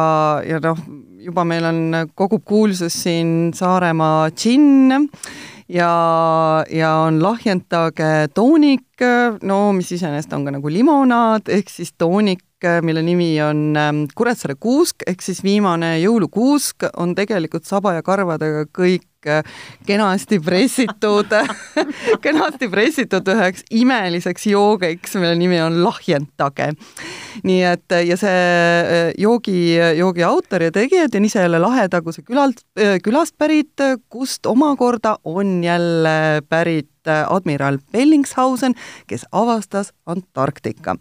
ja 0.48 0.62
noh, 0.64 0.80
juba 1.22 1.46
meil 1.48 1.68
on, 1.68 1.82
kogub 2.16 2.44
kuulsus 2.48 2.96
siin 3.04 3.52
Saaremaa 3.58 4.30
džinn 4.34 5.10
ja, 5.72 6.64
ja 6.70 6.92
on 7.06 7.20
lahjendage 7.24 8.28
toonik, 8.36 9.04
no 9.48 9.60
mis 9.76 9.92
iseenesest 9.96 10.34
on 10.38 10.46
ka 10.48 10.56
nagu 10.56 10.72
limonaad, 10.72 11.52
ehk 11.52 11.72
siis 11.72 11.94
toonik, 11.98 12.44
mille 12.86 13.02
nimi 13.02 13.34
on 13.42 13.62
ähm, 13.80 14.04
Kuressaare 14.16 14.56
kuusk, 14.60 15.02
ehk 15.10 15.24
siis 15.26 15.42
viimane 15.44 15.96
jõulukuusk 16.04 16.92
on 17.02 17.16
tegelikult 17.18 17.66
saba 17.66 17.96
ja 17.98 18.04
karvadega 18.06 18.68
kõik 18.70 19.08
kenasti 19.86 20.40
pressitud 20.40 21.34
kenasti 22.26 22.70
pressitud 22.72 23.28
üheks 23.34 23.66
imeliseks 23.72 24.48
joogiks, 24.52 25.16
mille 25.20 25.36
nimi 25.40 25.62
on 25.62 25.82
lahjentage. 25.84 26.72
nii 27.44 27.64
et 27.64 27.98
ja 28.08 28.18
see 28.20 28.32
äh, 28.32 29.12
joogi, 29.18 29.76
joogi 29.98 30.24
autor 30.24 30.68
ja 30.68 30.72
tegijad 30.72 31.16
on 31.16 31.26
ise 31.26 31.42
jälle 31.46 31.60
Lahetaguse 31.60 32.22
külalt, 32.22 32.64
äh, 32.80 32.98
külast 33.04 33.38
pärit, 33.38 33.86
kust 34.10 34.46
omakorda 34.46 35.18
on 35.24 35.64
jälle 35.64 36.42
pärit 36.50 36.90
admiral 37.30 37.80
Bellingshausen, 37.92 38.74
kes 39.08 39.26
avastas 39.32 39.94
Antarktika 40.06 40.96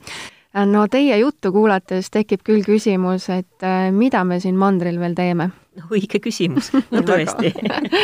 no 0.67 0.87
teie 0.91 1.19
juttu 1.19 1.53
kuulates 1.53 2.11
tekib 2.11 2.41
küll 2.45 2.65
küsimus, 2.67 3.29
et 3.31 3.67
mida 3.93 4.25
me 4.25 4.41
siin 4.41 4.57
mandril 4.59 4.99
veel 5.01 5.15
teeme 5.15 5.51
õige 5.91 6.19
küsimus, 6.23 6.71
no 6.95 7.01
tõesti 7.07 7.53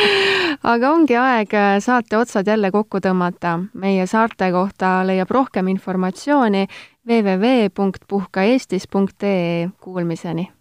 aga 0.73 0.91
ongi 0.91 1.15
aeg 1.19 1.53
äh, 1.53 1.79
saate 1.83 2.17
otsad 2.17 2.47
jälle 2.47 2.71
kokku 2.71 2.97
tõmmata. 3.03 3.59
meie 3.73 4.07
saarte 4.07 4.51
kohta 4.51 5.07
leiab 5.07 5.31
rohkem 5.31 5.67
informatsiooni 5.67 6.67
www.puhkaeestis.ee. 7.07 9.69
Kuulmiseni! 9.79 10.51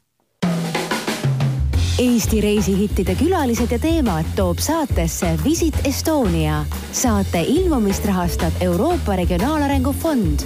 Eesti 1.96 2.42
reisihittide 2.44 3.14
külalised 3.16 3.72
ja 3.72 3.78
teemad 3.80 4.24
toob 4.36 4.60
saatesse 4.60 5.38
Visit 5.44 5.74
Estonia. 5.84 6.64
saate 6.92 7.40
ilmumist 7.40 8.04
rahastab 8.04 8.52
Euroopa 8.60 9.16
Regionaalarengu 9.16 9.92
Fond 9.92 10.44